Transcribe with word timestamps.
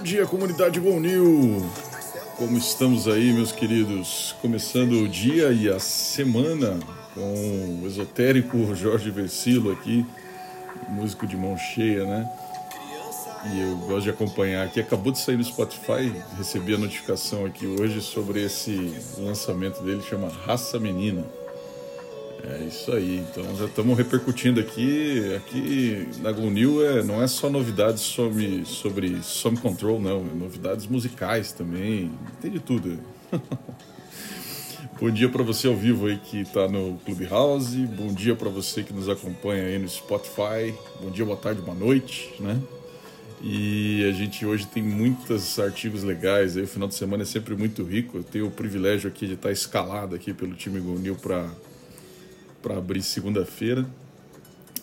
Bom 0.00 0.04
dia, 0.04 0.24
comunidade 0.26 0.80
Gol. 0.80 0.98
Como 2.38 2.56
estamos 2.56 3.06
aí, 3.06 3.34
meus 3.34 3.52
queridos? 3.52 4.34
Começando 4.40 4.92
o 4.92 5.06
dia 5.06 5.52
e 5.52 5.68
a 5.68 5.78
semana 5.78 6.80
com 7.12 7.82
o 7.82 7.86
esotérico 7.86 8.74
Jorge 8.74 9.10
Versilo 9.10 9.70
aqui, 9.70 10.06
músico 10.88 11.26
de 11.26 11.36
mão 11.36 11.54
cheia, 11.58 12.06
né? 12.06 12.32
E 13.52 13.60
eu 13.60 13.76
gosto 13.76 14.04
de 14.04 14.10
acompanhar 14.10 14.64
aqui. 14.64 14.80
Acabou 14.80 15.12
de 15.12 15.18
sair 15.18 15.36
no 15.36 15.44
Spotify, 15.44 16.10
recebi 16.38 16.74
a 16.74 16.78
notificação 16.78 17.44
aqui 17.44 17.66
hoje 17.66 18.00
sobre 18.00 18.42
esse 18.42 18.94
lançamento 19.18 19.82
dele, 19.82 20.00
chama 20.00 20.30
Raça 20.46 20.80
Menina. 20.80 21.26
É 22.50 22.64
isso 22.64 22.90
aí, 22.92 23.18
então 23.18 23.44
já 23.56 23.66
estamos 23.66 23.96
repercutindo 23.96 24.58
aqui. 24.58 25.36
Aqui 25.36 26.08
na 26.18 26.32
GoNew 26.32 26.84
é, 26.84 27.00
não 27.00 27.22
é 27.22 27.28
só 27.28 27.48
novidades 27.48 28.02
sobre, 28.02 28.64
sobre 28.64 29.22
Some 29.22 29.56
Control, 29.56 30.00
não, 30.00 30.18
é 30.18 30.34
novidades 30.34 30.88
musicais 30.88 31.52
também, 31.52 32.10
tem 32.40 32.50
de 32.50 32.58
tudo. 32.58 32.98
bom 35.00 35.10
dia 35.10 35.28
para 35.28 35.44
você 35.44 35.68
ao 35.68 35.76
vivo 35.76 36.06
aí 36.06 36.18
que 36.18 36.40
está 36.40 36.66
no 36.66 36.98
Clubhouse, 37.04 37.76
bom 37.86 38.12
dia 38.12 38.34
para 38.34 38.48
você 38.48 38.82
que 38.82 38.92
nos 38.92 39.08
acompanha 39.08 39.66
aí 39.66 39.78
no 39.78 39.88
Spotify, 39.88 40.74
bom 41.00 41.10
dia, 41.10 41.24
boa 41.24 41.36
tarde, 41.36 41.62
boa 41.62 41.76
noite, 41.76 42.34
né? 42.40 42.60
E 43.40 44.04
a 44.08 44.12
gente 44.12 44.44
hoje 44.44 44.66
tem 44.66 44.82
muitos 44.82 45.56
artigos 45.60 46.02
legais, 46.02 46.56
aí 46.56 46.64
o 46.64 46.66
final 46.66 46.88
de 46.88 46.96
semana 46.96 47.22
é 47.22 47.26
sempre 47.26 47.54
muito 47.54 47.84
rico. 47.84 48.18
Eu 48.18 48.24
tenho 48.24 48.48
o 48.48 48.50
privilégio 48.50 49.08
aqui 49.08 49.26
de 49.26 49.34
estar 49.34 49.52
escalado 49.52 50.16
aqui 50.16 50.34
pelo 50.34 50.52
time 50.54 50.80
GoNew 50.80 51.14
para 51.14 51.48
para 52.62 52.76
abrir 52.76 53.02
segunda-feira, 53.02 53.86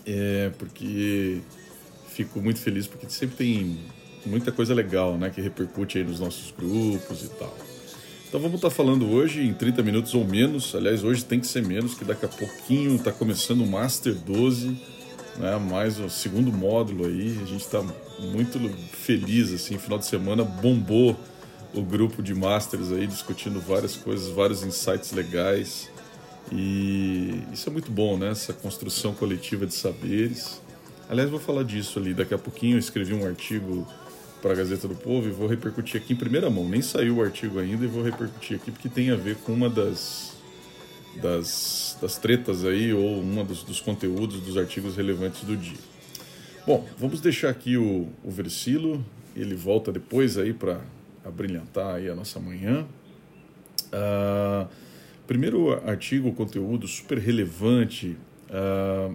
é, 0.05 0.51
porque 0.57 1.39
fico 2.09 2.41
muito 2.41 2.59
feliz 2.59 2.87
porque 2.87 3.09
sempre 3.09 3.35
tem 3.35 3.77
muita 4.25 4.51
coisa 4.51 4.73
legal, 4.73 5.17
né, 5.17 5.29
que 5.29 5.41
repercute 5.41 5.97
aí 5.97 6.03
nos 6.03 6.19
nossos 6.19 6.51
grupos 6.51 7.23
e 7.23 7.29
tal. 7.29 7.55
Então 8.27 8.41
vamos 8.41 8.55
estar 8.57 8.69
tá 8.69 8.75
falando 8.75 9.09
hoje 9.09 9.41
em 9.41 9.53
30 9.53 9.81
minutos 9.83 10.13
ou 10.13 10.25
menos, 10.25 10.75
aliás, 10.75 11.03
hoje 11.03 11.23
tem 11.23 11.39
que 11.39 11.47
ser 11.47 11.65
menos, 11.65 11.93
que 11.93 12.03
daqui 12.03 12.25
a 12.25 12.29
pouquinho 12.29 12.95
está 12.95 13.11
começando 13.11 13.61
o 13.61 13.67
Master 13.67 14.13
12, 14.13 14.77
né, 15.37 15.57
mais 15.57 15.99
o 15.99 16.09
segundo 16.09 16.51
módulo 16.51 17.05
aí, 17.05 17.39
a 17.41 17.45
gente 17.45 17.63
está 17.63 17.83
muito 18.19 18.59
feliz, 18.91 19.53
assim, 19.53 19.77
final 19.77 19.99
de 19.99 20.05
semana 20.05 20.43
bombou 20.43 21.15
o 21.73 21.81
grupo 21.81 22.23
de 22.23 22.33
Masters 22.33 22.91
aí, 22.91 23.07
discutindo 23.07 23.59
várias 23.59 23.95
coisas, 23.95 24.29
vários 24.29 24.63
insights 24.63 25.11
legais, 25.11 25.89
e 26.51 27.41
isso 27.51 27.69
é 27.69 27.71
muito 27.71 27.91
bom, 27.91 28.17
né? 28.17 28.29
Essa 28.29 28.53
construção 28.53 29.13
coletiva 29.13 29.65
de 29.65 29.73
saberes. 29.73 30.61
Aliás, 31.09 31.29
vou 31.29 31.39
falar 31.39 31.63
disso 31.63 31.99
ali. 31.99 32.13
Daqui 32.13 32.33
a 32.33 32.37
pouquinho 32.37 32.75
eu 32.75 32.79
escrevi 32.79 33.13
um 33.13 33.25
artigo 33.25 33.87
para 34.41 34.53
a 34.53 34.55
Gazeta 34.55 34.87
do 34.87 34.95
Povo 34.95 35.27
e 35.27 35.31
vou 35.31 35.47
repercutir 35.47 36.01
aqui 36.01 36.13
em 36.13 36.15
primeira 36.15 36.49
mão. 36.49 36.67
Nem 36.67 36.81
saiu 36.81 37.17
o 37.17 37.21
artigo 37.21 37.59
ainda 37.59 37.83
e 37.85 37.87
vou 37.87 38.03
repercutir 38.03 38.57
aqui 38.57 38.71
porque 38.71 38.87
tem 38.87 39.09
a 39.09 39.15
ver 39.15 39.35
com 39.37 39.53
uma 39.53 39.69
das, 39.69 40.37
das, 41.21 41.97
das 42.01 42.17
tretas 42.17 42.63
aí 42.63 42.93
ou 42.93 43.19
uma 43.19 43.43
dos, 43.43 43.63
dos 43.63 43.81
conteúdos 43.81 44.39
dos 44.41 44.57
artigos 44.57 44.95
relevantes 44.95 45.43
do 45.43 45.55
dia. 45.55 45.77
Bom, 46.65 46.85
vamos 46.97 47.21
deixar 47.21 47.49
aqui 47.49 47.77
o, 47.77 48.07
o 48.23 48.31
Versilo. 48.31 49.03
Ele 49.35 49.55
volta 49.55 49.91
depois 49.91 50.37
aí 50.37 50.53
para 50.53 50.81
abrilhantar 51.23 51.95
aí 51.95 52.09
a 52.09 52.15
nossa 52.15 52.39
manhã. 52.39 52.85
Uh, 53.87 54.67
Primeiro 55.27 55.73
artigo, 55.85 56.31
conteúdo 56.31 56.87
super 56.87 57.17
relevante, 57.17 58.15
uh, 58.49 59.13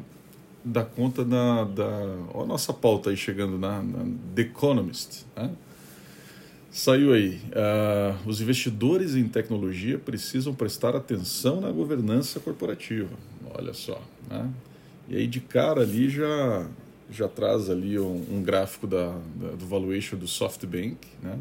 dá 0.62 0.84
conta 0.84 1.24
da, 1.24 1.64
da 1.64 1.86
a 2.34 2.44
nossa 2.44 2.70
pauta 2.72 3.08
aí 3.08 3.16
chegando 3.16 3.58
na, 3.58 3.82
na 3.82 4.04
The 4.34 4.42
Economist. 4.42 5.24
Né? 5.34 5.50
Saiu 6.70 7.14
aí. 7.14 7.40
Uh, 7.48 8.28
os 8.28 8.42
investidores 8.42 9.14
em 9.16 9.26
tecnologia 9.26 9.98
precisam 9.98 10.54
prestar 10.54 10.94
atenção 10.94 11.62
na 11.62 11.70
governança 11.70 12.38
corporativa. 12.38 13.10
Olha 13.54 13.72
só. 13.72 14.00
Né? 14.28 14.50
E 15.08 15.16
aí 15.16 15.26
de 15.26 15.40
cara 15.40 15.80
ali 15.80 16.10
já, 16.10 16.68
já 17.10 17.26
traz 17.26 17.70
ali 17.70 17.98
um, 17.98 18.22
um 18.30 18.42
gráfico 18.42 18.86
da, 18.86 19.18
da, 19.34 19.48
do 19.52 19.66
valuation 19.66 20.18
do 20.18 20.28
SoftBank, 20.28 20.98
né? 21.22 21.38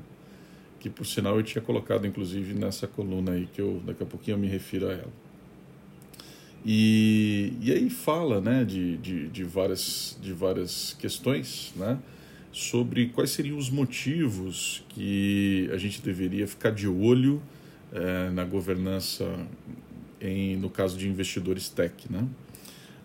Que 0.81 0.89
por 0.89 1.05
sinal 1.05 1.37
eu 1.37 1.43
tinha 1.43 1.61
colocado 1.61 2.07
inclusive 2.07 2.55
nessa 2.55 2.87
coluna 2.87 3.33
aí, 3.33 3.47
que 3.53 3.61
eu 3.61 3.79
daqui 3.85 4.01
a 4.01 4.05
pouquinho 4.05 4.35
eu 4.35 4.39
me 4.39 4.47
refiro 4.47 4.89
a 4.89 4.93
ela. 4.93 5.13
E, 6.65 7.53
e 7.61 7.71
aí 7.71 7.89
fala 7.89 8.41
né, 8.41 8.65
de, 8.65 8.97
de, 8.97 9.27
de, 9.29 9.43
várias, 9.43 10.17
de 10.21 10.33
várias 10.33 10.95
questões 10.99 11.71
né, 11.75 11.99
sobre 12.51 13.07
quais 13.09 13.29
seriam 13.29 13.57
os 13.57 13.69
motivos 13.69 14.83
que 14.89 15.69
a 15.71 15.77
gente 15.77 16.01
deveria 16.01 16.47
ficar 16.47 16.71
de 16.71 16.87
olho 16.87 17.41
é, 17.93 18.29
na 18.31 18.43
governança, 18.43 19.25
em, 20.19 20.55
no 20.57 20.69
caso 20.69 20.97
de 20.97 21.07
investidores 21.07 21.69
tech. 21.69 22.11
Né? 22.11 22.27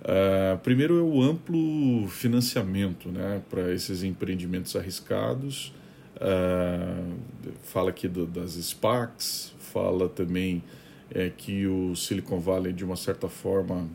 Uh, 0.02 0.58
primeiro 0.58 0.98
é 0.98 1.02
o 1.02 1.22
amplo 1.22 2.06
financiamento 2.08 3.10
né, 3.10 3.42
para 3.50 3.72
esses 3.72 4.02
empreendimentos 4.02 4.76
arriscados 4.76 5.72
Uh, 6.16 7.14
fala 7.62 7.90
aqui 7.90 8.08
do, 8.08 8.26
das 8.26 8.52
SPACs, 8.52 9.54
fala 9.58 10.08
também 10.08 10.62
é, 11.10 11.30
que 11.30 11.66
o 11.66 11.94
Silicon 11.94 12.40
Valley, 12.40 12.72
de 12.72 12.84
uma 12.84 12.96
certa 12.96 13.28
forma, 13.28 13.88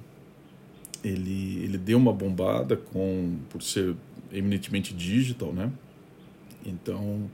ele, 1.03 1.63
ele 1.63 1.77
deu 1.77 1.97
uma 1.97 2.13
bombada 2.13 2.77
com, 2.77 3.39
por 3.49 3.61
ser 3.61 3.95
eminentemente 4.31 4.93
digital, 4.93 5.51
né? 5.51 5.71
Então, 6.65 7.29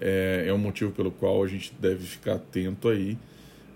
é, 0.00 0.44
é 0.46 0.52
um 0.52 0.58
motivo 0.58 0.90
pelo 0.92 1.10
qual 1.10 1.42
a 1.44 1.46
gente 1.46 1.72
deve 1.78 2.04
ficar 2.04 2.34
atento 2.34 2.88
aí. 2.88 3.18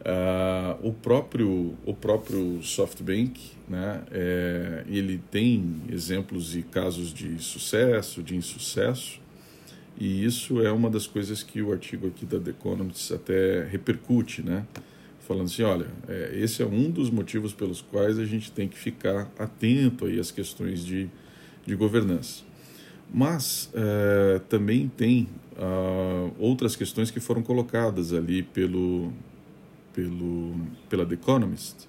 Uh, 0.00 0.88
o 0.88 0.92
próprio 0.92 1.74
o 1.84 1.92
próprio 1.92 2.62
SoftBank, 2.62 3.40
né? 3.68 4.04
É, 4.12 4.84
ele 4.88 5.20
tem 5.30 5.82
exemplos 5.90 6.54
e 6.54 6.62
casos 6.62 7.12
de 7.12 7.38
sucesso, 7.40 8.22
de 8.22 8.36
insucesso. 8.36 9.20
E 9.98 10.24
isso 10.24 10.60
é 10.60 10.70
uma 10.70 10.90
das 10.90 11.06
coisas 11.06 11.42
que 11.42 11.62
o 11.62 11.72
artigo 11.72 12.06
aqui 12.06 12.26
da 12.26 12.38
The 12.38 12.50
Economist 12.50 13.12
até 13.14 13.64
repercute, 13.64 14.42
né? 14.42 14.66
Falando 15.26 15.46
assim, 15.46 15.62
olha, 15.62 15.86
é, 16.06 16.32
esse 16.34 16.62
é 16.62 16.66
um 16.66 16.90
dos 16.90 17.10
motivos 17.10 17.52
pelos 17.52 17.80
quais 17.80 18.18
a 18.18 18.24
gente 18.24 18.52
tem 18.52 18.68
que 18.68 18.78
ficar 18.78 19.30
atento 19.38 20.04
aí 20.04 20.20
às 20.20 20.30
questões 20.30 20.84
de, 20.84 21.08
de 21.66 21.74
governança. 21.74 22.44
Mas 23.12 23.70
é, 23.74 24.40
também 24.48 24.88
tem 24.88 25.28
uh, 25.56 26.32
outras 26.38 26.76
questões 26.76 27.10
que 27.10 27.20
foram 27.20 27.42
colocadas 27.42 28.12
ali 28.12 28.42
pelo, 28.42 29.12
pelo, 29.92 30.54
pela 30.88 31.06
The 31.06 31.14
Economist, 31.14 31.88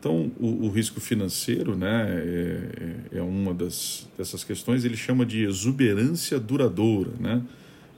então, 0.00 0.32
o, 0.40 0.64
o, 0.64 0.70
risco 0.70 0.98
financeiro 0.98 1.76
né, 1.76 2.06
é, 2.08 3.16
é, 3.16 3.18
é 3.18 3.22
uma 3.22 3.52
das, 3.52 4.08
dessas 4.16 4.42
questões, 4.42 4.82
ele 4.82 4.96
chama 4.96 5.26
de 5.26 5.44
exuberância 5.44 6.40
duradoura, 6.40 7.10
né? 7.20 7.42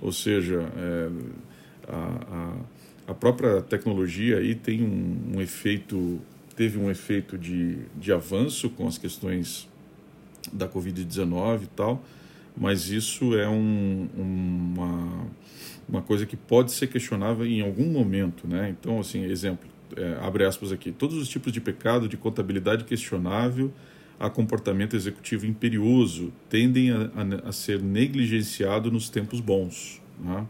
ou 0.01 0.11
seja, 0.11 0.69
é, 0.77 1.09
a, 1.87 2.57
a, 3.07 3.13
a, 3.13 3.15
própria 3.15 3.63
tecnologia 3.63 4.39
aí 4.39 4.57
tem 4.57 4.83
um, 4.83 5.37
um, 5.37 5.41
efeito, 5.41 6.21
teve 6.57 6.77
um 6.77 6.91
efeito 6.91 7.39
de, 7.39 7.79
de 7.97 8.13
avanço 8.13 8.69
com 8.69 8.89
as 8.89 8.99
questões 8.99 9.69
da 10.53 10.69
Covid-19 10.69 11.63
e 11.63 11.67
tal, 11.69 12.05
mas 12.57 12.91
isso 12.91 13.39
é 13.39 13.49
um, 13.49 14.09
uma, 14.17 15.27
uma 15.89 16.03
coisa 16.03 16.27
que 16.27 16.37
pode 16.37 16.73
ser 16.73 16.89
questionável 16.89 17.47
em 17.47 17.61
algum 17.61 17.87
momento. 17.87 18.49
Né? 18.49 18.75
Então, 18.77 18.99
assim, 18.99 19.23
exemplo, 19.23 19.71
é, 19.97 20.19
abre 20.21 20.45
aspas 20.45 20.73
aqui, 20.73 20.93
todos 20.93 21.17
os 21.17 21.29
tipos 21.29 21.53
de 21.53 21.61
pecado 21.61 22.09
de 22.09 22.17
contabilidade 22.17 22.85
questionável 22.85 23.73
a 24.19 24.31
comportamento 24.31 24.95
executivo 24.95 25.47
imperioso 25.47 26.33
tendem 26.49 26.93
a, 26.93 27.11
a, 27.45 27.49
a 27.49 27.53
ser 27.53 27.83
negligenciado 27.83 28.91
nos 28.91 29.09
tempos 29.09 29.41
bons. 29.41 30.01
Né? 30.21 30.47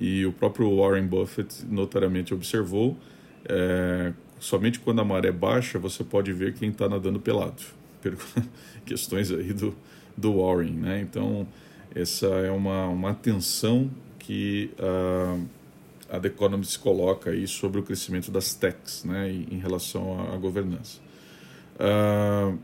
E 0.00 0.24
o 0.24 0.32
próprio 0.32 0.76
Warren 0.76 1.06
Buffett 1.06 1.64
notariamente 1.66 2.32
observou, 2.32 2.96
é, 3.44 4.12
somente 4.38 4.78
quando 4.78 5.00
a 5.00 5.04
maré 5.04 5.32
baixa 5.32 5.78
você 5.78 6.04
pode 6.04 6.32
ver 6.32 6.54
quem 6.54 6.70
está 6.70 6.88
nadando 6.88 7.18
pelado. 7.18 7.62
Questões 8.86 9.32
aí 9.32 9.52
do, 9.52 9.74
do 10.16 10.40
Warren, 10.40 10.72
né? 10.72 11.00
Então, 11.00 11.46
essa 11.94 12.26
é 12.26 12.50
uma, 12.50 12.86
uma 12.86 13.10
atenção 13.10 13.90
que... 14.18 14.70
Uh, 14.78 15.61
a 16.12 16.20
The 16.20 16.28
Economist 16.28 16.78
coloca 16.78 17.30
aí 17.30 17.48
sobre 17.48 17.80
o 17.80 17.82
crescimento 17.82 18.30
das 18.30 18.52
techs 18.52 19.02
né, 19.02 19.30
em 19.30 19.58
relação 19.58 20.20
à, 20.30 20.36
governança. 20.36 21.00
Uh, 21.76 22.58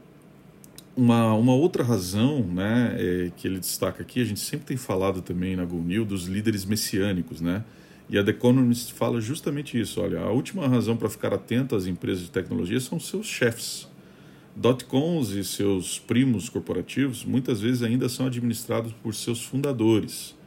uma, 0.95 1.33
uma 1.33 1.55
outra 1.55 1.83
razão 1.83 2.43
né, 2.43 2.95
é, 2.99 3.33
que 3.35 3.49
ele 3.49 3.59
destaca 3.59 4.03
aqui, 4.03 4.21
a 4.21 4.25
gente 4.25 4.41
sempre 4.41 4.67
tem 4.67 4.77
falado 4.77 5.23
também 5.23 5.57
na 5.57 5.65
GoNew 5.65 6.05
dos 6.05 6.27
líderes 6.27 6.67
messiânicos, 6.67 7.41
né? 7.41 7.65
E 8.11 8.19
a 8.19 8.25
The 8.25 8.33
Economist 8.33 8.93
fala 8.93 9.19
justamente 9.19 9.81
isso. 9.81 10.01
Olha, 10.01 10.21
a 10.21 10.31
última 10.31 10.67
razão 10.67 10.97
para 10.97 11.09
ficar 11.09 11.33
atento 11.33 11.75
às 11.75 11.87
empresas 11.87 12.25
de 12.25 12.31
tecnologia 12.31 12.81
são 12.81 13.01
seus 13.01 13.27
chefes. 13.27 13.89
Dotcoms 14.57 15.31
e 15.31 15.45
seus 15.45 15.99
primos 15.99 16.49
corporativos 16.49 17.25
muitas 17.25 17.61
vezes 17.61 17.83
ainda 17.83 18.09
são 18.09 18.27
administrados 18.27 18.93
por 18.93 19.15
seus 19.15 19.43
fundadores 19.43 20.38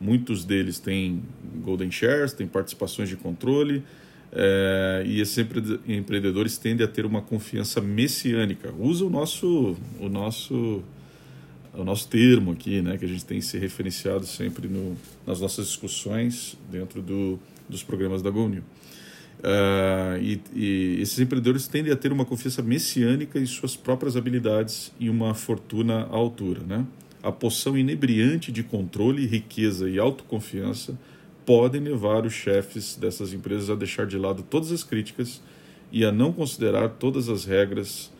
Muitos 0.00 0.44
deles 0.44 0.78
têm 0.78 1.22
golden 1.62 1.90
shares, 1.90 2.32
têm 2.32 2.46
participações 2.46 3.08
de 3.08 3.16
controle, 3.16 3.82
é, 4.30 5.02
e 5.06 5.20
esses 5.20 5.38
empreendedores 5.86 6.58
tendem 6.58 6.84
a 6.84 6.88
ter 6.88 7.06
uma 7.06 7.22
confiança 7.22 7.80
messiânica. 7.80 8.72
Usa 8.78 9.04
o 9.04 9.10
nosso, 9.10 9.76
o 9.98 10.08
nosso, 10.08 10.82
o 11.74 11.84
nosso 11.84 12.08
termo 12.08 12.52
aqui, 12.52 12.82
né, 12.82 12.98
que 12.98 13.04
a 13.04 13.08
gente 13.08 13.24
tem 13.24 13.40
se 13.40 13.58
referenciado 13.58 14.26
sempre 14.26 14.68
no, 14.68 14.96
nas 15.26 15.40
nossas 15.40 15.66
discussões 15.66 16.56
dentro 16.70 17.00
do, 17.00 17.38
dos 17.68 17.82
programas 17.82 18.22
da 18.22 18.30
GoNew. 18.30 18.62
Uh, 19.38 20.20
e, 20.20 20.40
e, 20.52 21.00
esses 21.00 21.16
empreendedores 21.20 21.68
tendem 21.68 21.92
a 21.92 21.96
ter 21.96 22.10
uma 22.10 22.24
confiança 22.24 22.60
messiânica 22.60 23.38
em 23.38 23.46
suas 23.46 23.76
próprias 23.76 24.16
habilidades 24.16 24.92
e 24.98 25.08
uma 25.08 25.32
fortuna 25.32 26.02
à 26.02 26.16
altura. 26.16 26.60
Né? 26.66 26.84
A 27.22 27.32
poção 27.32 27.76
inebriante 27.76 28.52
de 28.52 28.62
controle, 28.62 29.26
riqueza 29.26 29.88
e 29.88 29.98
autoconfiança 29.98 30.98
podem 31.44 31.80
levar 31.80 32.24
os 32.26 32.32
chefes 32.32 32.96
dessas 32.96 33.32
empresas 33.32 33.70
a 33.70 33.74
deixar 33.74 34.06
de 34.06 34.18
lado 34.18 34.42
todas 34.42 34.70
as 34.70 34.84
críticas 34.84 35.40
e 35.90 36.04
a 36.04 36.12
não 36.12 36.32
considerar 36.32 36.88
todas 36.90 37.28
as 37.28 37.44
regras 37.44 38.12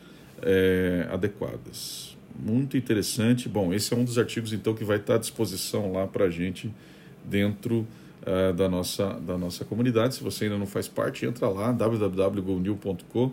é, 0.43 1.07
adequadas. 1.11 2.17
Muito 2.39 2.77
interessante. 2.77 3.49
Bom, 3.49 3.73
esse 3.73 3.93
é 3.93 3.97
um 3.97 4.05
dos 4.05 4.19
artigos 4.19 4.53
então 4.53 4.75
que 4.75 4.85
vai 4.85 4.97
estar 4.97 5.17
à 5.17 5.19
disposição 5.19 5.93
lá 5.93 6.07
para 6.07 6.27
a 6.27 6.31
gente 6.31 6.73
dentro 7.25 7.87
uh, 8.23 8.53
da, 8.55 8.69
nossa, 8.69 9.15
da 9.15 9.37
nossa 9.37 9.65
comunidade. 9.65 10.15
Se 10.15 10.23
você 10.23 10.45
ainda 10.45 10.57
não 10.57 10.67
faz 10.67 10.87
parte, 10.87 11.27
entra 11.27 11.49
lá 11.49 11.73
www.gonew.com. 11.73 13.33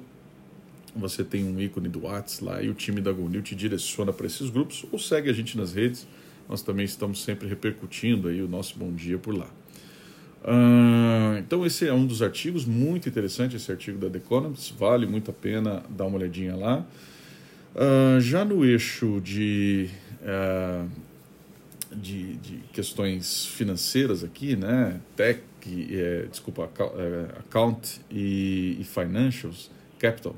Você 0.95 1.23
tem 1.23 1.43
um 1.43 1.59
ícone 1.59 1.89
do 1.89 2.03
WhatsApp 2.03 2.43
lá 2.43 2.61
e 2.61 2.69
o 2.69 2.73
time 2.73 3.01
da 3.01 3.11
GoNew 3.11 3.41
te 3.41 3.53
direciona 3.53 4.13
para 4.13 4.25
esses 4.25 4.49
grupos 4.49 4.85
ou 4.91 4.97
segue 4.97 5.29
a 5.29 5.33
gente 5.33 5.57
nas 5.57 5.73
redes. 5.73 6.07
Nós 6.47 6.61
também 6.61 6.85
estamos 6.85 7.23
sempre 7.23 7.47
repercutindo 7.47 8.27
aí 8.27 8.41
o 8.41 8.47
nosso 8.47 8.77
bom 8.77 8.93
dia 8.93 9.17
por 9.17 9.35
lá. 9.35 9.49
Uh, 10.45 11.39
então 11.39 11.65
esse 11.65 11.87
é 11.87 11.93
um 11.93 12.05
dos 12.05 12.21
artigos, 12.21 12.65
muito 12.65 13.09
interessante 13.09 13.55
esse 13.55 13.71
artigo 13.71 13.97
da 13.97 14.07
The 14.07 14.19
Economist, 14.19 14.75
vale 14.77 15.07
muito 15.07 15.31
a 15.31 15.33
pena 15.33 15.83
dar 15.89 16.05
uma 16.05 16.17
olhadinha 16.17 16.55
lá. 16.55 16.85
Uh, 17.75 18.21
já 18.21 18.45
no 18.45 18.63
eixo 18.63 19.19
de, 19.21 19.89
uh, 20.21 20.87
de, 21.91 22.35
de, 22.35 22.57
questões 22.71 23.47
financeiras 23.47 24.23
aqui, 24.23 24.55
né, 24.55 25.01
tech, 25.15 25.41
é, 25.67 26.27
desculpa, 26.29 26.69
account 27.39 27.99
e, 28.11 28.77
e 28.79 28.83
financials, 28.83 29.71
capital, 29.97 30.35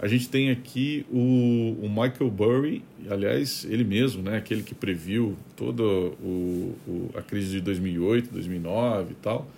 a 0.00 0.08
gente 0.08 0.30
tem 0.30 0.50
aqui 0.50 1.04
o, 1.10 1.76
o, 1.82 1.88
Michael 1.88 2.30
Burry, 2.30 2.82
aliás, 3.10 3.66
ele 3.68 3.84
mesmo, 3.84 4.22
né, 4.22 4.38
aquele 4.38 4.62
que 4.62 4.74
previu 4.74 5.36
toda 5.54 5.82
o, 5.82 6.74
o, 6.88 7.10
a 7.14 7.20
crise 7.20 7.50
de 7.50 7.60
2008, 7.60 8.32
2009 8.32 9.12
e 9.12 9.14
tal. 9.16 9.50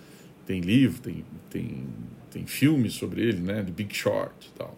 Tem 0.45 0.59
livro, 0.59 0.99
tem, 1.01 1.23
tem, 1.49 1.85
tem 2.29 2.45
filme 2.45 2.89
sobre 2.89 3.21
ele, 3.21 3.39
né, 3.39 3.63
The 3.63 3.71
Big 3.71 3.95
Short 3.95 4.33
e 4.53 4.57
tal. 4.57 4.77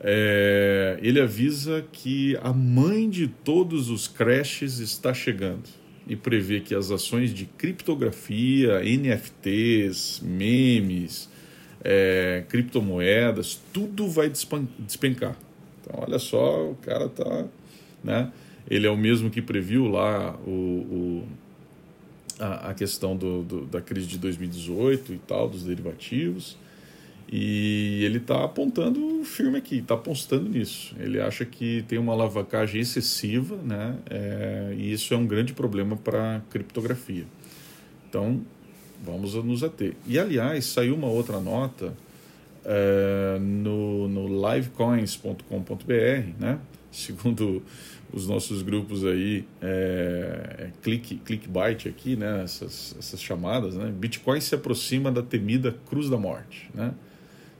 É, 0.00 0.98
ele 1.02 1.20
avisa 1.20 1.84
que 1.92 2.38
a 2.40 2.52
mãe 2.52 3.10
de 3.10 3.28
todos 3.28 3.90
os 3.90 4.08
crashes 4.08 4.78
está 4.78 5.12
chegando 5.12 5.68
e 6.06 6.16
prevê 6.16 6.60
que 6.60 6.74
as 6.74 6.90
ações 6.90 7.34
de 7.34 7.44
criptografia, 7.44 8.80
NFTs, 8.82 10.22
memes, 10.24 11.28
é, 11.84 12.44
criptomoedas, 12.48 13.60
tudo 13.72 14.08
vai 14.08 14.30
despencar. 14.78 15.36
Então, 15.80 16.02
olha 16.06 16.18
só, 16.18 16.70
o 16.70 16.74
cara 16.76 17.08
tá, 17.08 17.44
né? 18.02 18.32
Ele 18.70 18.86
é 18.86 18.90
o 18.90 18.96
mesmo 18.96 19.30
que 19.30 19.40
previu 19.40 19.86
lá 19.86 20.36
o, 20.46 20.50
o 20.50 21.28
a, 22.38 22.70
a, 22.70 22.74
questão 22.74 23.16
do, 23.16 23.42
do, 23.42 23.66
da 23.66 23.80
crise 23.80 24.06
de 24.06 24.18
2018 24.18 25.12
e 25.14 25.18
tal, 25.18 25.48
dos 25.48 25.64
derivativos. 25.64 26.56
E 27.30 28.02
ele 28.04 28.18
está 28.18 28.44
apontando 28.44 29.22
firme 29.22 29.58
aqui, 29.58 29.78
está 29.78 29.94
apostando 29.94 30.48
nisso. 30.48 30.94
Ele 30.98 31.20
acha 31.20 31.44
que 31.44 31.84
tem 31.86 31.98
uma 31.98 32.12
alavancagem 32.14 32.80
excessiva, 32.80 33.56
né? 33.56 33.96
É, 34.08 34.74
e 34.76 34.92
isso 34.92 35.12
é 35.12 35.16
um 35.16 35.26
grande 35.26 35.52
problema 35.52 35.94
para 35.94 36.40
criptografia. 36.50 37.26
Então, 38.08 38.40
vamos 39.04 39.34
nos 39.34 39.62
ater. 39.62 39.94
E, 40.06 40.18
aliás, 40.18 40.64
saiu 40.66 40.94
uma 40.94 41.08
outra 41.08 41.40
nota 41.40 41.94
é, 42.64 43.38
no, 43.40 44.08
no 44.08 44.50
livecoins.com.br, 44.52 45.42
né? 46.38 46.58
segundo 46.90 47.62
os 48.12 48.26
nossos 48.26 48.62
grupos 48.62 49.04
aí, 49.04 49.44
é, 49.60 50.56
é, 50.58 50.70
click, 50.82 51.20
aqui, 51.88 52.16
né? 52.16 52.42
essas, 52.42 52.96
essas 52.98 53.20
chamadas, 53.20 53.74
né? 53.74 53.92
Bitcoin 53.94 54.40
se 54.40 54.54
aproxima 54.54 55.12
da 55.12 55.22
temida 55.22 55.76
cruz 55.88 56.08
da 56.08 56.16
morte. 56.16 56.70
Né? 56.74 56.92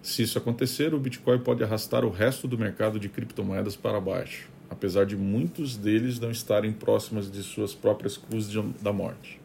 Se 0.03 0.23
isso 0.23 0.39
acontecer, 0.39 0.95
o 0.95 0.99
Bitcoin 0.99 1.39
pode 1.41 1.63
arrastar 1.63 2.05
o 2.05 2.11
resto 2.11 2.49
do 2.49 2.57
mercado 2.57 2.99
de 2.99 3.09
criptomoedas 3.09 3.77
para 3.77 4.01
baixo, 4.01 4.49
apesar 4.71 5.05
de 5.05 5.17
muitos 5.17 5.77
deles 5.77 6.19
não 6.19 6.31
estarem 6.31 6.73
próximos 6.73 7.31
de 7.31 7.43
suas 7.43 7.75
próprias 7.75 8.17
cruzes 8.17 8.55
da 8.81 8.93
morte. 8.93 9.38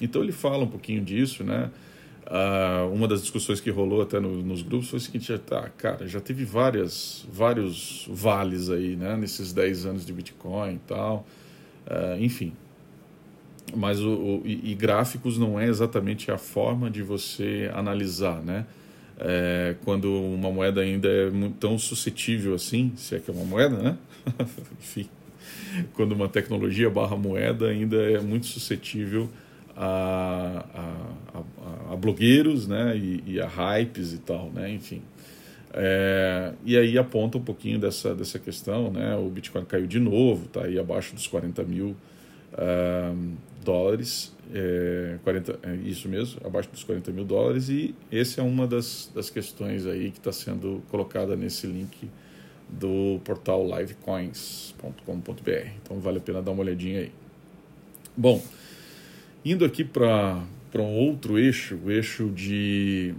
Então 0.00 0.22
ele 0.22 0.32
fala 0.32 0.64
um 0.64 0.68
pouquinho 0.68 1.02
disso, 1.02 1.44
né? 1.44 1.70
Uh, 2.28 2.92
uma 2.92 3.08
das 3.08 3.22
discussões 3.22 3.58
que 3.58 3.70
rolou 3.70 4.02
até 4.02 4.20
no, 4.20 4.42
nos 4.42 4.60
grupos 4.60 4.90
foi 4.90 4.98
o 4.98 5.00
seguinte, 5.00 5.36
tá, 5.38 5.70
cara, 5.78 6.06
já 6.06 6.20
teve 6.20 6.44
várias, 6.44 7.26
vários 7.32 8.06
vales 8.10 8.68
aí, 8.68 8.96
né? 8.96 9.16
Nesses 9.16 9.50
10 9.52 9.86
anos 9.86 10.04
de 10.04 10.12
Bitcoin 10.12 10.74
e 10.74 10.78
tal, 10.86 11.26
uh, 11.86 12.22
enfim. 12.22 12.52
Mas 13.74 14.00
o, 14.00 14.10
o 14.10 14.42
e, 14.44 14.72
e, 14.72 14.74
gráficos 14.74 15.38
não 15.38 15.58
é 15.58 15.66
exatamente 15.66 16.30
a 16.30 16.36
forma 16.36 16.90
de 16.90 17.02
você 17.02 17.70
analisar, 17.74 18.42
né? 18.42 18.66
É, 19.20 19.74
quando 19.84 20.12
uma 20.12 20.50
moeda 20.52 20.80
ainda 20.80 21.08
é 21.08 21.30
tão 21.58 21.76
suscetível 21.76 22.54
assim, 22.54 22.92
se 22.94 23.16
é 23.16 23.18
que 23.18 23.30
é 23.30 23.34
uma 23.34 23.44
moeda, 23.44 23.76
né? 23.76 23.98
enfim, 24.80 25.08
quando 25.94 26.12
uma 26.12 26.28
tecnologia 26.28 26.88
barra 26.88 27.16
moeda 27.16 27.68
ainda 27.68 27.96
é 27.96 28.20
muito 28.20 28.46
suscetível 28.46 29.28
a, 29.80 30.64
a, 30.74 31.92
a, 31.92 31.96
blogueiros 31.96 32.66
né, 32.66 32.96
e, 32.96 33.22
e, 33.24 33.40
a 33.40 33.46
hypes 33.46 34.12
e 34.12 34.18
tal, 34.18 34.50
né, 34.50 34.68
enfim. 34.68 35.00
É, 35.72 36.52
e 36.64 36.76
aí 36.76 36.98
aponta 36.98 37.38
um 37.38 37.42
pouquinho 37.42 37.78
dessa, 37.78 38.12
dessa 38.12 38.40
questão, 38.40 38.90
né, 38.90 39.14
o 39.14 39.28
Bitcoin 39.28 39.64
caiu 39.64 39.86
de 39.86 40.00
novo, 40.00 40.46
está 40.46 40.64
aí 40.64 40.78
abaixo 40.78 41.14
dos 41.14 41.28
40 41.28 41.62
mil 41.62 41.94
uh, 42.54 43.32
dólares, 43.64 44.34
é, 44.52 45.18
40, 45.22 45.60
é 45.62 45.76
isso 45.76 46.08
mesmo, 46.08 46.40
abaixo 46.44 46.68
dos 46.70 46.82
40 46.82 47.12
mil 47.12 47.24
dólares, 47.24 47.68
e 47.68 47.94
essa 48.10 48.40
é 48.40 48.44
uma 48.44 48.66
das, 48.66 49.12
das 49.14 49.30
questões 49.30 49.86
aí 49.86 50.10
que 50.10 50.18
está 50.18 50.32
sendo 50.32 50.82
colocada 50.90 51.36
nesse 51.36 51.68
link 51.68 52.10
do 52.68 53.20
portal 53.24 53.64
livecoins.com.br. 53.64 55.68
Então 55.82 56.00
vale 56.00 56.18
a 56.18 56.20
pena 56.20 56.42
dar 56.42 56.50
uma 56.50 56.62
olhadinha 56.62 57.00
aí. 57.00 57.12
Bom, 58.16 58.42
Indo 59.44 59.64
aqui 59.64 59.84
para 59.84 60.42
um 60.76 60.94
outro 60.94 61.38
eixo, 61.38 61.78
o 61.84 61.90
eixo 61.90 62.28
de, 62.30 63.14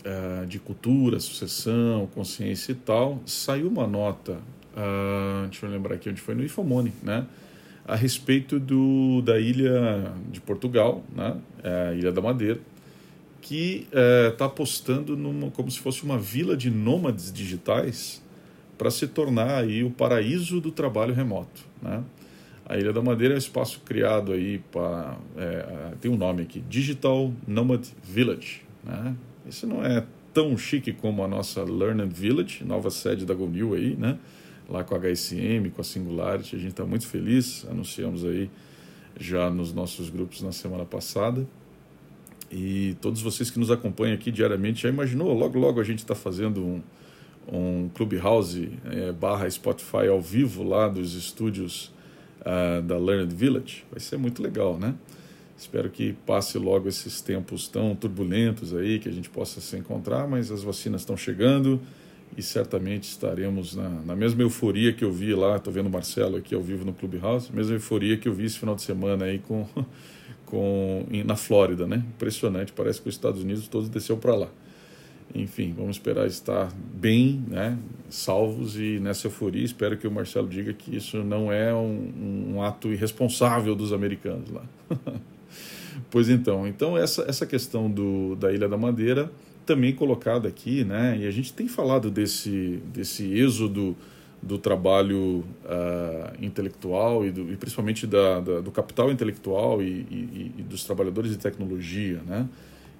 uh, 0.00 0.46
de 0.46 0.58
cultura, 0.58 1.20
sucessão, 1.20 2.08
consciência 2.14 2.72
e 2.72 2.74
tal, 2.74 3.20
saiu 3.26 3.68
uma 3.68 3.86
nota, 3.86 4.32
uh, 4.72 5.46
deixa 5.48 5.66
eu 5.66 5.70
lembrar 5.70 5.94
aqui 5.94 6.08
onde 6.08 6.20
foi, 6.20 6.34
no 6.34 6.42
Ifomone, 6.42 6.92
né? 7.02 7.26
a 7.86 7.94
respeito 7.94 8.58
do, 8.58 9.20
da 9.22 9.38
ilha 9.38 10.12
de 10.30 10.40
Portugal, 10.40 11.04
né? 11.14 11.36
É, 11.62 11.88
a 11.88 11.94
Ilha 11.94 12.10
da 12.10 12.20
Madeira, 12.20 12.58
que 13.42 13.86
está 13.90 14.44
é, 14.44 14.48
apostando 14.48 15.16
numa, 15.16 15.50
como 15.50 15.70
se 15.70 15.78
fosse 15.78 16.02
uma 16.02 16.18
vila 16.18 16.56
de 16.56 16.70
nômades 16.70 17.30
digitais 17.30 18.22
para 18.78 18.90
se 18.90 19.06
tornar 19.06 19.62
aí 19.62 19.84
o 19.84 19.90
paraíso 19.90 20.60
do 20.60 20.72
trabalho 20.72 21.12
remoto. 21.12 21.62
Né? 21.82 22.02
A 22.66 22.78
Ilha 22.78 22.92
da 22.92 23.02
Madeira 23.02 23.34
é 23.34 23.36
um 23.36 23.38
espaço 23.38 23.80
criado 23.84 24.32
aí 24.32 24.58
para. 24.72 25.16
É, 25.36 25.92
tem 26.00 26.10
um 26.10 26.16
nome 26.16 26.42
aqui: 26.42 26.60
Digital 26.68 27.32
Nomad 27.46 27.86
Village. 28.02 28.62
Né? 28.82 29.14
Isso 29.46 29.66
não 29.66 29.84
é 29.84 30.04
tão 30.32 30.56
chique 30.56 30.92
como 30.92 31.22
a 31.22 31.28
nossa 31.28 31.62
Learned 31.62 32.12
Village, 32.12 32.64
nova 32.64 32.90
sede 32.90 33.24
da 33.26 33.34
GoNew 33.34 33.74
aí, 33.74 33.94
né? 33.96 34.18
Lá 34.68 34.82
com 34.82 34.94
a 34.94 34.98
HSM, 34.98 35.70
com 35.74 35.80
a 35.80 35.84
Singularity. 35.84 36.56
A 36.56 36.58
gente 36.58 36.70
está 36.70 36.84
muito 36.84 37.06
feliz, 37.06 37.66
anunciamos 37.70 38.24
aí 38.24 38.50
já 39.20 39.50
nos 39.50 39.72
nossos 39.72 40.08
grupos 40.08 40.42
na 40.42 40.50
semana 40.50 40.84
passada. 40.84 41.46
E 42.50 42.96
todos 43.00 43.20
vocês 43.20 43.50
que 43.50 43.58
nos 43.58 43.70
acompanham 43.70 44.14
aqui 44.14 44.30
diariamente 44.30 44.82
já 44.82 44.88
imaginou, 44.88 45.32
logo 45.34 45.58
logo 45.58 45.80
a 45.80 45.84
gente 45.84 45.98
está 45.98 46.14
fazendo 46.14 46.64
um, 46.64 46.82
um 47.48 47.88
Clubhouse 47.94 48.70
é, 48.86 49.12
barra 49.12 49.48
Spotify 49.50 50.08
ao 50.08 50.20
vivo 50.20 50.62
lá 50.62 50.88
dos 50.88 51.14
estúdios 51.14 51.93
uh, 52.44 52.82
da 52.82 52.98
Learned 52.98 53.34
Village. 53.34 53.84
Vai 53.90 54.00
ser 54.00 54.16
muito 54.16 54.42
legal, 54.42 54.78
né? 54.78 54.94
Espero 55.56 55.88
que 55.88 56.12
passe 56.26 56.58
logo 56.58 56.88
esses 56.88 57.20
tempos 57.20 57.68
tão 57.68 57.94
turbulentos 57.94 58.74
aí, 58.74 58.98
que 58.98 59.08
a 59.08 59.12
gente 59.12 59.30
possa 59.30 59.60
se 59.60 59.76
encontrar, 59.76 60.26
mas 60.26 60.50
as 60.50 60.62
vacinas 60.62 61.02
estão 61.02 61.16
chegando 61.16 61.80
e 62.36 62.42
certamente 62.42 63.04
estaremos 63.04 63.76
na, 63.76 63.88
na 63.88 64.16
mesma 64.16 64.42
euforia 64.42 64.92
que 64.92 65.04
eu 65.04 65.12
vi 65.12 65.32
lá, 65.34 65.56
estou 65.56 65.72
vendo 65.72 65.86
o 65.86 65.90
Marcelo 65.90 66.36
aqui 66.36 66.54
ao 66.54 66.60
vivo 66.60 66.84
no 66.84 66.92
Clubhouse, 66.92 67.52
mesma 67.52 67.74
euforia 67.74 68.16
que 68.16 68.28
eu 68.28 68.34
vi 68.34 68.46
esse 68.46 68.58
final 68.58 68.74
de 68.74 68.82
semana 68.82 69.26
aí 69.26 69.38
com, 69.38 69.66
com, 70.44 71.06
na 71.24 71.36
Flórida, 71.36 71.86
né? 71.86 72.04
Impressionante, 72.16 72.72
parece 72.72 73.00
que 73.00 73.08
os 73.08 73.14
Estados 73.14 73.42
Unidos 73.42 73.68
todos 73.68 73.88
desceu 73.88 74.16
para 74.16 74.34
lá. 74.34 74.48
Enfim, 75.32 75.72
vamos 75.76 75.96
esperar 75.96 76.26
estar 76.26 76.72
bem, 76.94 77.44
né? 77.48 77.78
Salvos 78.08 78.76
e 78.76 78.98
nessa 79.00 79.26
euforia. 79.26 79.64
Espero 79.64 79.96
que 79.96 80.06
o 80.06 80.10
Marcelo 80.10 80.48
diga 80.48 80.72
que 80.72 80.96
isso 80.96 81.24
não 81.24 81.52
é 81.52 81.74
um, 81.74 82.54
um 82.54 82.62
ato 82.62 82.92
irresponsável 82.92 83.74
dos 83.74 83.92
americanos 83.92 84.50
lá. 84.50 84.64
pois 86.10 86.28
então, 86.28 86.66
então 86.66 86.96
essa, 86.96 87.22
essa 87.28 87.46
questão 87.46 87.90
do, 87.90 88.36
da 88.36 88.52
Ilha 88.52 88.68
da 88.68 88.76
Madeira 88.76 89.30
também 89.64 89.94
colocada 89.94 90.46
aqui, 90.46 90.84
né? 90.84 91.18
E 91.18 91.26
a 91.26 91.30
gente 91.30 91.52
tem 91.52 91.66
falado 91.66 92.10
desse, 92.10 92.80
desse 92.92 93.32
êxodo 93.32 93.96
do 94.42 94.58
trabalho 94.58 95.42
uh, 95.64 96.44
intelectual 96.44 97.24
e, 97.24 97.30
do, 97.30 97.50
e 97.50 97.56
principalmente 97.56 98.06
da, 98.06 98.40
da, 98.40 98.60
do 98.60 98.70
capital 98.70 99.10
intelectual 99.10 99.82
e, 99.82 100.06
e, 100.10 100.54
e, 100.58 100.62
dos 100.62 100.84
trabalhadores 100.84 101.30
de 101.30 101.38
tecnologia, 101.38 102.20
né? 102.26 102.46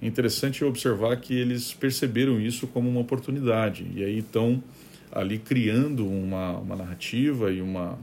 É 0.01 0.07
interessante 0.07 0.63
observar 0.63 1.15
que 1.17 1.33
eles 1.33 1.73
perceberam 1.73 2.39
isso 2.39 2.67
como 2.67 2.89
uma 2.89 2.99
oportunidade 2.99 3.85
e 3.95 4.03
aí 4.03 4.19
estão 4.19 4.61
ali 5.11 5.37
criando 5.37 6.07
uma, 6.07 6.57
uma 6.57 6.75
narrativa 6.75 7.51
e, 7.51 7.61
uma, 7.61 7.97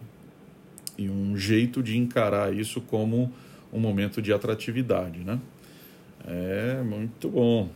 e 0.97 1.09
um 1.11 1.37
jeito 1.37 1.83
de 1.83 1.99
encarar 1.99 2.55
isso 2.55 2.81
como 2.81 3.33
um 3.73 3.79
momento 3.79 4.23
de 4.23 4.33
atratividade, 4.33 5.19
né? 5.21 5.39
É 6.27 6.83
muito 6.83 7.29
bom. 7.29 7.69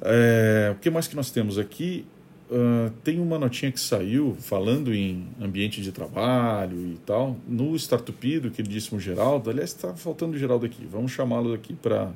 É, 0.00 0.72
o 0.74 0.78
que 0.78 0.90
mais 0.90 1.06
que 1.06 1.16
nós 1.16 1.30
temos 1.30 1.58
aqui? 1.58 2.04
Uh, 2.50 2.90
tem 3.02 3.18
uma 3.18 3.38
notinha 3.38 3.72
que 3.72 3.80
saiu 3.80 4.36
falando 4.38 4.94
em 4.94 5.26
ambiente 5.40 5.80
de 5.80 5.90
trabalho 5.90 6.76
e 6.86 6.98
tal, 7.06 7.36
no 7.48 7.74
Startup 7.76 8.40
do 8.40 8.50
queridíssimo 8.50 9.00
Geraldo. 9.00 9.48
Aliás, 9.48 9.70
está 9.70 9.94
faltando 9.94 10.34
o 10.34 10.38
Geraldo 10.38 10.66
aqui. 10.66 10.86
Vamos 10.86 11.12
chamá-lo 11.12 11.54
aqui 11.54 11.72
para 11.72 12.10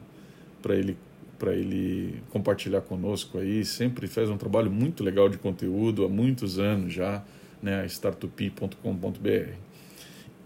ele 0.64 0.96
para 1.38 1.52
ele 1.54 2.22
compartilhar 2.30 2.80
conosco 2.80 3.38
aí. 3.38 3.64
Sempre 3.64 4.06
faz 4.06 4.30
um 4.30 4.38
trabalho 4.38 4.70
muito 4.70 5.04
legal 5.04 5.28
de 5.28 5.36
conteúdo 5.36 6.04
há 6.04 6.08
muitos 6.08 6.58
anos 6.58 6.94
já, 6.94 7.22
né? 7.62 7.84
startup.com.br. 7.86 9.52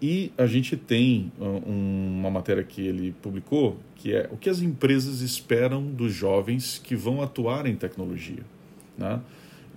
E 0.02 0.32
a 0.36 0.46
gente 0.46 0.76
tem 0.76 1.30
uma 1.38 2.30
matéria 2.30 2.64
que 2.64 2.80
ele 2.80 3.14
publicou, 3.20 3.78
que 3.96 4.14
é 4.14 4.28
o 4.32 4.36
que 4.36 4.48
as 4.48 4.62
empresas 4.62 5.20
esperam 5.20 5.84
dos 5.84 6.12
jovens 6.12 6.80
que 6.82 6.96
vão 6.96 7.20
atuar 7.20 7.66
em 7.66 7.76
tecnologia. 7.76 8.42
Né? 8.96 9.20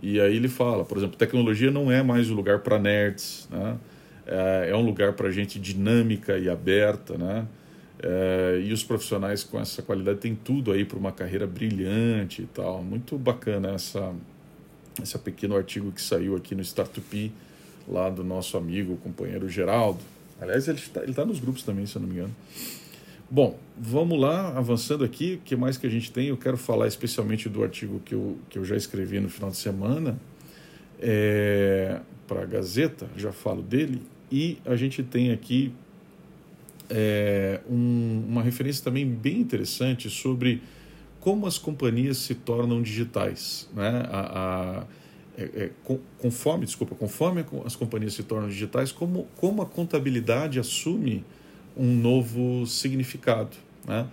E 0.02 0.22
aí 0.22 0.36
ele 0.38 0.48
fala, 0.48 0.86
por 0.86 0.98
exemplo, 0.98 1.18
tecnologia 1.18 1.70
não 1.70 1.92
é 1.92 2.02
mais 2.02 2.32
um 2.32 2.36
lugar 2.36 2.60
para 2.60 2.80
nerds, 2.80 3.50
né? 3.52 3.78
é, 4.26 4.70
é 4.70 4.76
um 4.76 4.82
lugar 4.82 5.14
para 5.14 5.30
gente 5.32 5.60
dinâmica 5.60 6.38
e 6.38 6.50
aberta, 6.50 7.18
né? 7.18 7.46
É, 8.00 8.62
e 8.66 8.74
os 8.74 8.84
profissionais 8.84 9.44
com 9.44 9.60
essa 9.60 9.82
qualidade 9.82 10.20
têm 10.20 10.36
tudo 10.36 10.72
aí 10.72 10.84
para 10.84 10.98
uma 10.98 11.12
carreira 11.12 11.48
brilhante 11.48 12.42
e 12.42 12.46
tal. 12.46 12.84
Muito 12.84 13.18
bacana 13.18 13.72
essa, 13.72 14.14
esse 15.02 15.18
pequeno 15.20 15.56
artigo 15.56 15.92
que 15.92 16.02
saiu 16.02 16.36
aqui 16.36 16.56
no 16.56 16.62
Startup, 16.62 17.32
lá 17.88 18.10
do 18.10 18.24
nosso 18.24 18.58
amigo, 18.58 18.98
companheiro 18.98 19.48
Geraldo. 19.48 20.00
Aliás, 20.42 20.68
ele 20.68 20.80
está 20.80 21.04
ele 21.04 21.14
tá 21.14 21.24
nos 21.24 21.40
grupos 21.40 21.64
também, 21.64 21.86
se 21.86 21.96
eu 21.96 22.02
não 22.02 22.10
me 22.10 22.16
engano. 22.16 22.36
Bom, 23.30 23.58
vamos 23.78 24.20
lá, 24.20 24.56
avançando 24.58 25.04
aqui. 25.04 25.36
O 25.36 25.38
que 25.40 25.56
mais 25.56 25.78
que 25.78 25.88
a 25.88 25.90
gente 25.90 26.12
tem? 26.12 26.28
Eu 26.28 26.38
quero 26.38 26.58
falar 26.58 26.88
especialmente 26.88 27.50
do 27.50 27.64
artigo 27.64 28.00
que 28.04 28.14
eu, 28.14 28.38
que 28.50 28.60
eu 28.60 28.66
já 28.66 28.76
escrevi 28.76 29.20
no 29.20 29.30
final 29.30 29.50
de 29.50 29.58
semana 29.58 30.20
é, 31.00 32.00
para 32.28 32.44
a 32.44 32.46
Gazeta, 32.46 33.08
já 33.18 33.32
falo 33.32 33.62
dele. 33.62 34.02
E 34.32 34.58
a 34.66 34.76
gente 34.76 35.02
tem 35.04 35.32
aqui 35.32 35.74
é, 36.96 37.60
um, 37.68 38.24
uma 38.30 38.44
referência 38.44 38.84
também 38.84 39.06
bem 39.08 39.40
interessante 39.40 40.10
sobre 40.12 40.62
como 41.20 41.48
as 41.48 41.58
companhias 41.58 42.18
se 42.18 42.36
tornam 42.36 42.82
digitais. 42.82 43.68
Né? 43.74 44.06
A, 44.12 44.82
a 44.82 44.84
é, 45.36 45.44
é, 45.56 45.70
conforme, 46.20 46.66
desculpa, 46.66 46.94
conforme 46.94 47.44
as 47.66 47.76
companhias 47.76 48.14
se 48.14 48.22
tornam 48.22 48.48
digitais, 48.48 48.92
como, 48.92 49.28
como 49.38 49.64
a 49.64 49.66
contabilidade 49.66 50.60
assume 50.60 51.26
um 51.76 51.92
novo 51.96 52.68
significado. 52.68 53.58
Né? 53.88 54.06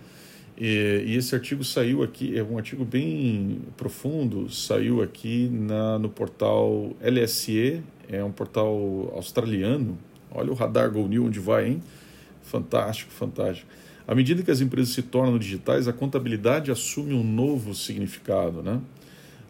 E, 0.57 1.03
e, 1.05 1.15
esse 1.15 1.35
artigo 1.35 1.63
saiu 1.63 2.01
aqui, 2.01 2.35
é 2.35 2.43
um 2.43 2.57
artigo 2.57 2.83
bem 2.83 3.61
profundo, 3.77 4.49
saiu 4.49 5.03
aqui 5.03 5.47
na, 5.51 5.99
no 5.99 6.09
portal 6.09 6.91
LSE, 6.99 7.83
é 8.09 8.23
um 8.23 8.31
portal 8.31 9.11
australiano. 9.15 9.99
Olha 10.31 10.51
o 10.51 10.55
radar 10.55 10.89
Go 10.91 11.07
New 11.07 11.25
onde 11.25 11.39
vai, 11.39 11.67
hein? 11.67 11.83
Fantástico, 12.43 13.11
fantástico. 13.11 13.67
À 14.07 14.15
medida 14.15 14.43
que 14.43 14.51
as 14.51 14.61
empresas 14.61 14.93
se 14.93 15.01
tornam 15.01 15.37
digitais, 15.37 15.87
a 15.87 15.93
contabilidade 15.93 16.71
assume 16.71 17.13
um 17.13 17.23
novo 17.23 17.73
significado, 17.73 18.61
né? 18.61 18.81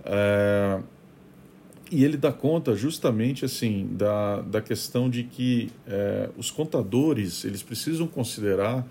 É, 0.06 0.80
e 1.92 2.04
ele 2.06 2.16
dá 2.16 2.32
conta 2.32 2.76
justamente 2.76 3.44
assim 3.44 3.88
da, 3.92 4.42
da 4.42 4.62
questão 4.62 5.10
de 5.10 5.24
que 5.24 5.70
é, 5.86 6.30
os 6.38 6.50
contadores 6.50 7.44
eles 7.44 7.62
precisam 7.62 8.08
considerar 8.08 8.88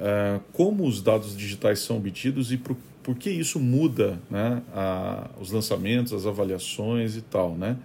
é, 0.00 0.40
como 0.52 0.86
os 0.86 1.02
dados 1.02 1.36
digitais 1.36 1.80
são 1.80 1.98
obtidos 1.98 2.50
e 2.50 2.56
por, 2.56 2.76
por 3.02 3.16
que 3.16 3.30
isso 3.30 3.60
muda 3.60 4.18
né, 4.30 4.62
a, 4.72 5.28
os 5.40 5.50
lançamentos, 5.50 6.12
as 6.12 6.26
avaliações 6.26 7.16
e 7.16 7.20
tal, 7.20 7.54
né? 7.54 7.76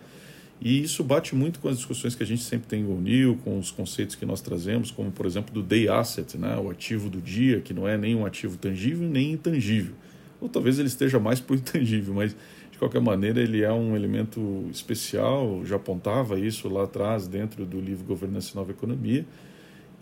E 0.63 0.81
isso 0.81 1.03
bate 1.03 1.35
muito 1.35 1.59
com 1.59 1.67
as 1.67 1.75
discussões 1.75 2.15
que 2.15 2.23
a 2.23 2.25
gente 2.25 2.41
sempre 2.41 2.67
tem 2.69 2.83
em 2.83 2.85
Unil, 2.85 3.37
com 3.43 3.59
os 3.59 3.69
conceitos 3.69 4.15
que 4.15 4.25
nós 4.25 4.39
trazemos, 4.39 4.91
como 4.91 5.11
por 5.11 5.25
exemplo 5.25 5.53
do 5.53 5.61
day 5.61 5.89
asset, 5.89 6.37
né, 6.37 6.55
o 6.57 6.69
ativo 6.69 7.09
do 7.09 7.19
dia, 7.19 7.59
que 7.59 7.73
não 7.73 7.85
é 7.85 7.97
nem 7.97 8.15
um 8.15 8.25
ativo 8.25 8.57
tangível 8.57 9.05
nem 9.05 9.33
intangível. 9.33 9.93
Ou 10.39 10.47
talvez 10.47 10.79
ele 10.79 10.87
esteja 10.87 11.19
mais 11.19 11.41
por 11.41 11.57
intangível, 11.59 12.13
mas 12.13 12.33
de 12.71 12.77
qualquer 12.79 13.01
maneira, 13.01 13.41
ele 13.41 13.61
é 13.61 13.73
um 13.73 13.93
elemento 13.93 14.65
especial, 14.71 15.65
já 15.65 15.75
apontava 15.75 16.39
isso 16.39 16.69
lá 16.69 16.85
atrás, 16.85 17.27
dentro 17.27 17.65
do 17.65 17.81
livro 17.81 18.05
Governança 18.05 18.51
e 18.53 18.55
Nova 18.55 18.71
Economia, 18.71 19.25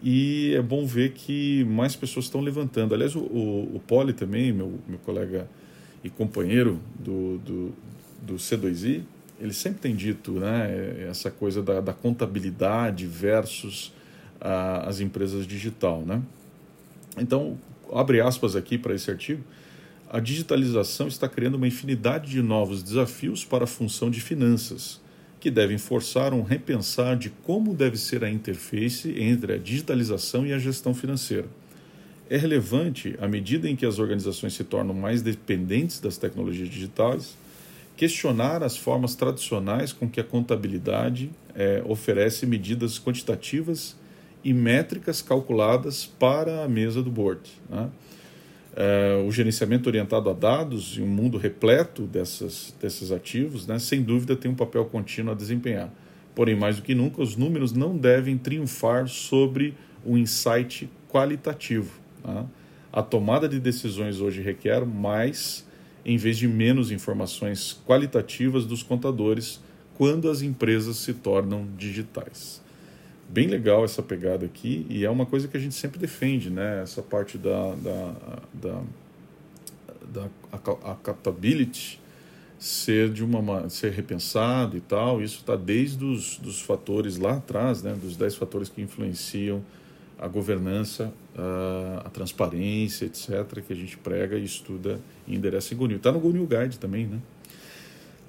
e 0.03 0.53
é 0.55 0.61
bom 0.61 0.85
ver 0.85 1.13
que 1.13 1.63
mais 1.63 1.95
pessoas 1.95 2.25
estão 2.25 2.39
levantando. 2.39 2.93
Aliás, 2.93 3.15
o, 3.15 3.19
o, 3.19 3.75
o 3.77 3.79
Poli 3.79 4.13
também, 4.13 4.53
meu, 4.53 4.79
meu 4.87 4.99
colega 4.99 5.49
e 6.03 6.09
companheiro 6.09 6.79
do, 6.99 7.39
do, 7.39 7.73
do 8.21 8.35
C2I, 8.35 9.01
ele 9.41 9.53
sempre 9.53 9.79
tem 9.79 9.95
dito 9.95 10.33
né, 10.33 11.07
essa 11.09 11.31
coisa 11.31 11.63
da, 11.63 11.81
da 11.81 11.93
contabilidade 11.93 13.07
versus 13.07 13.91
a, 14.39 14.87
as 14.87 14.99
empresas 14.99 15.47
digital. 15.47 16.03
Né? 16.05 16.21
Então, 17.17 17.57
abre 17.91 18.21
aspas 18.21 18.55
aqui 18.55 18.77
para 18.77 18.93
esse 18.93 19.09
artigo 19.09 19.43
a 20.13 20.19
digitalização 20.19 21.07
está 21.07 21.29
criando 21.29 21.55
uma 21.55 21.69
infinidade 21.69 22.29
de 22.29 22.41
novos 22.41 22.83
desafios 22.83 23.45
para 23.45 23.63
a 23.63 23.67
função 23.67 24.11
de 24.11 24.19
finanças, 24.19 24.99
que 25.39 25.49
devem 25.49 25.77
forçar 25.77 26.33
um 26.33 26.41
repensar 26.41 27.15
de 27.15 27.29
como 27.29 27.73
deve 27.73 27.95
ser 27.95 28.21
a 28.21 28.29
interface 28.29 29.09
entre 29.17 29.53
a 29.53 29.57
digitalização 29.57 30.45
e 30.45 30.51
a 30.51 30.59
gestão 30.59 30.93
financeira. 30.93 31.47
É 32.29 32.35
relevante, 32.35 33.15
à 33.21 33.27
medida 33.27 33.69
em 33.69 33.75
que 33.75 33.85
as 33.85 33.99
organizações 33.99 34.53
se 34.53 34.65
tornam 34.65 34.93
mais 34.93 35.21
dependentes 35.21 36.01
das 36.01 36.17
tecnologias 36.17 36.67
digitais, 36.67 37.37
questionar 38.01 38.63
as 38.63 38.75
formas 38.75 39.13
tradicionais 39.13 39.93
com 39.93 40.09
que 40.09 40.19
a 40.19 40.23
contabilidade 40.23 41.29
é, 41.53 41.83
oferece 41.85 42.47
medidas 42.47 42.97
quantitativas 42.97 43.95
e 44.43 44.51
métricas 44.55 45.21
calculadas 45.21 46.07
para 46.07 46.63
a 46.63 46.67
mesa 46.67 47.03
do 47.03 47.11
board. 47.11 47.47
Né? 47.69 47.89
Uh, 48.71 49.27
o 49.27 49.31
gerenciamento 49.31 49.87
orientado 49.87 50.31
a 50.31 50.33
dados 50.33 50.97
e 50.97 51.01
um 51.03 51.05
mundo 51.05 51.37
repleto 51.37 52.07
dessas, 52.07 52.73
desses 52.81 53.11
ativos, 53.11 53.67
né, 53.67 53.77
sem 53.77 54.01
dúvida, 54.01 54.35
tem 54.35 54.49
um 54.49 54.55
papel 54.55 54.83
contínuo 54.85 55.31
a 55.31 55.35
desempenhar. 55.35 55.93
Porém, 56.33 56.55
mais 56.55 56.77
do 56.77 56.81
que 56.81 56.95
nunca, 56.95 57.21
os 57.21 57.35
números 57.35 57.71
não 57.71 57.95
devem 57.95 58.35
triunfar 58.35 59.07
sobre 59.07 59.75
o 60.03 60.17
insight 60.17 60.89
qualitativo. 61.07 61.99
Tá? 62.23 62.47
A 62.91 63.03
tomada 63.03 63.47
de 63.47 63.59
decisões 63.59 64.19
hoje 64.19 64.41
requer 64.41 64.87
mais, 64.87 65.69
em 66.05 66.17
vez 66.17 66.37
de 66.37 66.47
menos, 66.47 66.91
informações 66.91 67.79
qualitativas 67.85 68.65
dos 68.65 68.83
contadores 68.83 69.59
quando 69.97 70.29
as 70.29 70.41
empresas 70.41 70.97
se 70.97 71.13
tornam 71.13 71.67
digitais 71.77 72.61
bem 73.31 73.47
legal 73.47 73.85
essa 73.85 74.03
pegada 74.03 74.45
aqui 74.45 74.85
e 74.89 75.05
é 75.05 75.09
uma 75.09 75.25
coisa 75.25 75.47
que 75.47 75.55
a 75.55 75.59
gente 75.59 75.73
sempre 75.73 75.97
defende, 75.97 76.49
né? 76.49 76.81
Essa 76.83 77.01
parte 77.01 77.37
da, 77.37 77.75
da, 77.75 78.13
da, 78.53 78.81
da 80.11 80.29
accountability 80.91 81.99
ser 82.59 83.09
de 83.09 83.23
uma 83.23 83.69
ser 83.69 83.91
repensado 83.93 84.75
e 84.75 84.81
tal. 84.81 85.21
Isso 85.21 85.39
está 85.39 85.55
desde 85.55 86.03
os 86.03 86.37
dos 86.37 86.61
fatores 86.61 87.17
lá 87.17 87.37
atrás, 87.37 87.81
né? 87.81 87.93
Dos 87.93 88.17
10 88.17 88.35
fatores 88.35 88.67
que 88.67 88.81
influenciam 88.81 89.63
a 90.21 90.27
governança, 90.27 91.11
a, 91.35 92.03
a, 92.05 92.09
transparência, 92.11 93.05
etc., 93.05 93.63
que 93.65 93.73
a 93.73 93.75
gente 93.75 93.97
prega 93.97 94.37
e 94.37 94.45
estuda 94.45 94.99
e 95.27 95.35
endereça 95.35 95.73
em 95.73 95.77
Gonil. 95.77 95.97
Está 95.97 96.11
no 96.11 96.19
Gonil 96.19 96.47
Guide 96.47 96.77
também, 96.77 97.07
né? 97.07 97.17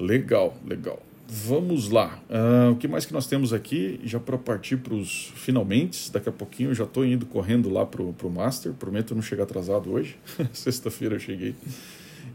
Legal, 0.01 0.57
legal. 0.67 1.03
vamos 1.29 1.91
lá. 1.91 2.19
Uh, 2.31 2.73
o 2.73 2.77
que 2.77 2.89
mais 2.89 3.05
que 3.05 3.13
nós 3.13 3.27
temos 3.27 3.53
aqui? 3.53 4.01
Já 4.05 4.19
para 4.19 4.39
partir 4.39 4.79
para 4.79 4.95
os 4.95 5.33
finalmente, 5.35 6.11
daqui 6.11 6.31
a 6.31 6.33
pouquinho 6.33 6.71
eu 6.71 6.75
já 6.75 6.85
estou 6.85 7.05
indo 7.05 7.27
correndo 7.27 7.69
lá 7.69 7.85
para 7.85 8.03
o 8.03 8.31
Master. 8.31 8.73
Prometo 8.73 9.15
não 9.15 9.23
chegar 9.23 9.45
atrasado 9.45 9.93
hoje. 9.93 10.17
Sexta-feira 10.53 11.17
eu 11.17 11.21
cheguei. 11.21 11.55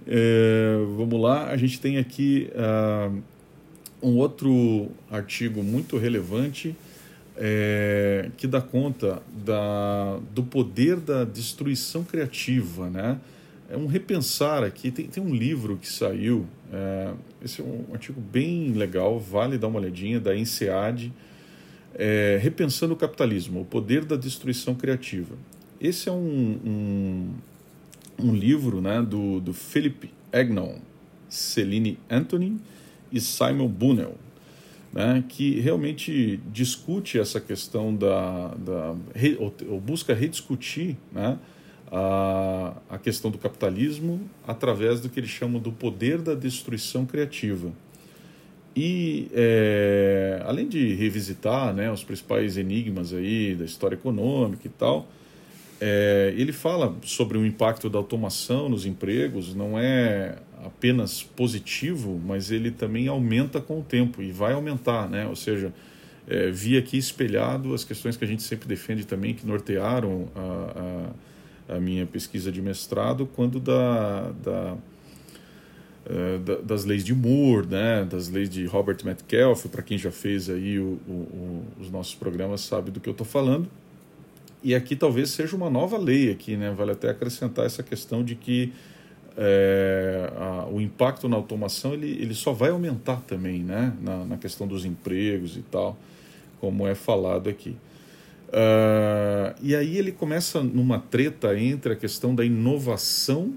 É, 0.05 0.77
vamos 0.95 1.19
lá, 1.19 1.49
a 1.49 1.57
gente 1.57 1.81
tem 1.81 1.97
aqui 1.97 2.49
uh, 2.53 3.21
um 4.01 4.17
outro 4.17 4.89
artigo 5.09 5.63
muito 5.63 5.97
relevante 5.97 6.75
é, 7.37 8.29
que 8.35 8.47
dá 8.47 8.59
conta 8.61 9.21
da, 9.45 10.19
do 10.33 10.43
poder 10.43 10.97
da 10.97 11.23
destruição 11.23 12.03
criativa, 12.03 12.89
né? 12.89 13.19
É 13.69 13.77
um 13.77 13.85
repensar 13.85 14.63
aqui. 14.63 14.91
Tem, 14.91 15.07
tem 15.07 15.21
um 15.21 15.33
livro 15.33 15.77
que 15.77 15.87
saiu, 15.87 16.45
é, 16.71 17.13
esse 17.43 17.61
é 17.61 17.63
um 17.63 17.93
artigo 17.93 18.19
bem 18.19 18.71
legal, 18.73 19.19
vale 19.19 19.57
dar 19.57 19.67
uma 19.67 19.79
olhadinha, 19.79 20.19
da 20.19 20.35
INSEAD, 20.35 21.13
é, 21.95 22.39
Repensando 22.41 22.93
o 22.93 22.97
Capitalismo, 22.97 23.61
o 23.61 23.65
Poder 23.65 24.05
da 24.05 24.15
Destruição 24.15 24.75
Criativa. 24.75 25.35
Esse 25.79 26.09
é 26.09 26.11
um, 26.11 26.59
um 26.65 27.33
um 28.19 28.33
livro 28.33 28.81
né, 28.81 29.01
do, 29.01 29.39
do 29.39 29.53
Philip 29.53 30.09
Agnon, 30.31 30.79
Celine 31.29 31.99
Anthony 32.09 32.57
e 33.11 33.21
Simon 33.21 33.67
Bunnell, 33.67 34.15
né, 34.93 35.23
que 35.27 35.59
realmente 35.59 36.39
discute 36.51 37.19
essa 37.19 37.39
questão 37.39 37.95
da, 37.95 38.49
da 38.55 38.95
ou, 39.69 39.79
busca 39.79 40.13
rediscutir 40.13 40.95
né, 41.11 41.37
a, 41.91 42.73
a 42.89 42.97
questão 42.97 43.29
do 43.29 43.37
capitalismo 43.37 44.21
através 44.45 44.99
do 44.99 45.09
que 45.09 45.19
eles 45.19 45.29
chamam 45.29 45.59
do 45.59 45.71
poder 45.71 46.21
da 46.21 46.33
destruição 46.33 47.05
criativa. 47.05 47.71
E 48.75 49.27
é, 49.33 50.41
além 50.45 50.67
de 50.67 50.93
revisitar 50.93 51.73
né, 51.73 51.91
os 51.91 52.03
principais 52.03 52.57
enigmas 52.57 53.11
aí 53.11 53.55
da 53.55 53.65
história 53.65 53.95
econômica 53.95 54.67
e 54.67 54.69
tal, 54.69 55.07
é, 55.79 56.33
ele 56.35 56.51
fala 56.51 56.95
sobre 57.03 57.37
o 57.37 57.45
impacto 57.45 57.89
da 57.89 57.97
automação 57.99 58.67
nos 58.67 58.85
empregos, 58.85 59.53
não 59.53 59.77
é 59.77 60.37
apenas 60.65 61.21
positivo, 61.21 62.19
mas 62.25 62.51
ele 62.51 62.71
também 62.71 63.07
aumenta 63.07 63.61
com 63.61 63.79
o 63.79 63.83
tempo 63.83 64.21
e 64.21 64.31
vai 64.31 64.53
aumentar, 64.53 65.07
né? 65.07 65.27
Ou 65.27 65.35
seja, 65.35 65.71
é, 66.27 66.49
vi 66.49 66.77
aqui 66.77 66.97
espelhado 66.97 67.73
as 67.73 67.83
questões 67.83 68.17
que 68.17 68.25
a 68.25 68.27
gente 68.27 68.41
sempre 68.41 68.67
defende 68.67 69.05
também, 69.05 69.35
que 69.35 69.45
nortearam 69.45 70.27
a, 70.35 71.13
a, 71.69 71.75
a 71.75 71.79
minha 71.79 72.07
pesquisa 72.07 72.51
de 72.51 72.61
mestrado, 72.61 73.29
quando 73.35 73.59
da, 73.59 74.31
da, 74.43 74.77
é, 76.07 76.37
da, 76.39 76.55
das 76.55 76.85
leis 76.85 77.03
de 77.05 77.13
Moore, 77.13 77.67
né? 77.67 78.03
das 78.03 78.29
leis 78.29 78.49
de 78.49 78.65
Robert 78.65 78.97
Metcalfe, 79.05 79.69
para 79.69 79.83
quem 79.83 79.97
já 79.97 80.11
fez 80.11 80.49
aí 80.49 80.79
o, 80.79 80.99
o, 81.07 81.63
os 81.79 81.91
nossos 81.91 82.15
programas 82.15 82.61
sabe 82.61 82.89
do 82.89 82.99
que 82.99 83.07
eu 83.07 83.11
estou 83.11 83.27
falando 83.27 83.69
e 84.63 84.73
aqui 84.73 84.95
talvez 84.95 85.29
seja 85.29 85.55
uma 85.55 85.69
nova 85.69 85.97
lei 85.97 86.31
aqui, 86.31 86.55
né? 86.55 86.71
Vale 86.71 86.91
até 86.91 87.09
acrescentar 87.09 87.65
essa 87.65 87.83
questão 87.83 88.23
de 88.23 88.35
que 88.35 88.73
é, 89.37 90.31
a, 90.35 90.67
o 90.67 90.81
impacto 90.81 91.29
na 91.29 91.35
automação 91.35 91.93
ele, 91.93 92.09
ele 92.19 92.33
só 92.33 92.51
vai 92.53 92.71
aumentar 92.71 93.21
também, 93.21 93.61
né? 93.61 93.93
Na, 94.01 94.25
na 94.25 94.37
questão 94.37 94.67
dos 94.67 94.83
empregos 94.85 95.55
e 95.57 95.61
tal, 95.61 95.97
como 96.59 96.87
é 96.87 96.95
falado 96.95 97.49
aqui. 97.49 97.75
Uh, 98.47 99.53
e 99.61 99.75
aí 99.75 99.97
ele 99.97 100.11
começa 100.11 100.63
numa 100.63 100.99
treta 100.99 101.57
entre 101.59 101.93
a 101.93 101.95
questão 101.95 102.33
da 102.33 102.45
inovação 102.45 103.53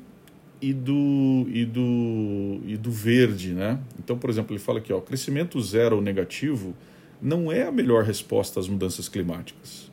e 0.60 0.72
do, 0.72 1.46
e 1.48 1.64
do, 1.64 2.60
e 2.66 2.76
do 2.76 2.90
verde, 2.90 3.54
né? 3.54 3.78
Então, 3.98 4.18
por 4.18 4.28
exemplo, 4.28 4.52
ele 4.52 4.60
fala 4.60 4.78
aqui, 4.78 4.92
ó, 4.92 5.00
crescimento 5.00 5.60
zero 5.60 5.96
ou 5.96 6.02
negativo 6.02 6.74
não 7.22 7.50
é 7.50 7.62
a 7.62 7.72
melhor 7.72 8.04
resposta 8.04 8.58
às 8.60 8.68
mudanças 8.68 9.08
climáticas. 9.08 9.90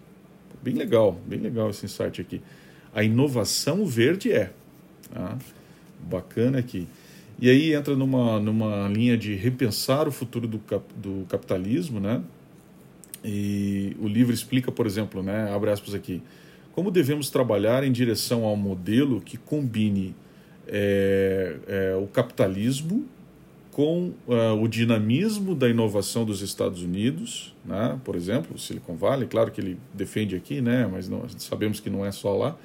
Bem 0.62 0.74
legal, 0.74 1.20
bem 1.26 1.40
legal 1.40 1.70
esse 1.70 1.86
insight 1.86 2.22
aqui. 2.22 2.42
A 2.94 3.04
inovação 3.04 3.86
verde 3.86 4.32
é. 4.32 4.52
Tá? 5.14 5.38
Bacana 6.10 6.60
aqui. 6.60 6.88
E 7.40 7.50
aí 7.50 7.74
entra 7.74 7.96
numa, 7.96 8.40
numa 8.40 8.88
linha 8.90 9.16
de 9.16 9.36
repensar 9.36 10.08
o 10.08 10.12
futuro 10.12 10.48
do, 10.48 10.58
cap, 10.60 10.84
do 10.96 11.26
capitalismo, 11.30 12.00
né? 12.00 12.22
E 13.24 13.96
o 14.00 14.08
livro 14.08 14.34
explica, 14.34 14.72
por 14.72 14.86
exemplo, 14.86 15.22
né, 15.22 15.52
abre 15.52 15.70
aspas 15.70 15.94
aqui, 15.94 16.22
como 16.74 16.90
devemos 16.92 17.30
trabalhar 17.30 17.84
em 17.84 17.92
direção 17.92 18.46
a 18.46 18.52
um 18.52 18.56
modelo 18.56 19.20
que 19.20 19.38
combine 19.38 20.16
é, 20.68 21.56
é, 21.68 21.96
o 21.96 22.08
capitalismo 22.08 23.06
com 23.78 24.12
uh, 24.28 24.60
o 24.60 24.68
dinamismo 24.68 25.54
da 25.54 25.70
inovação 25.70 26.26
dos 26.26 26.42
Estados 26.42 26.82
Unidos, 26.82 27.54
né? 27.64 28.00
por 28.04 28.16
exemplo, 28.16 28.58
Silicon 28.58 28.96
Valley, 28.96 29.28
claro 29.28 29.52
que 29.52 29.62
ele 29.62 29.78
defende 29.94 30.36
aqui, 30.36 30.60
né? 30.62 30.90
mas 30.92 31.08
não, 31.08 31.30
sabemos 31.38 31.80
que 31.80 31.88
não 31.88 32.04
é 32.04 32.12
só 32.12 32.36
lá, 32.36 32.58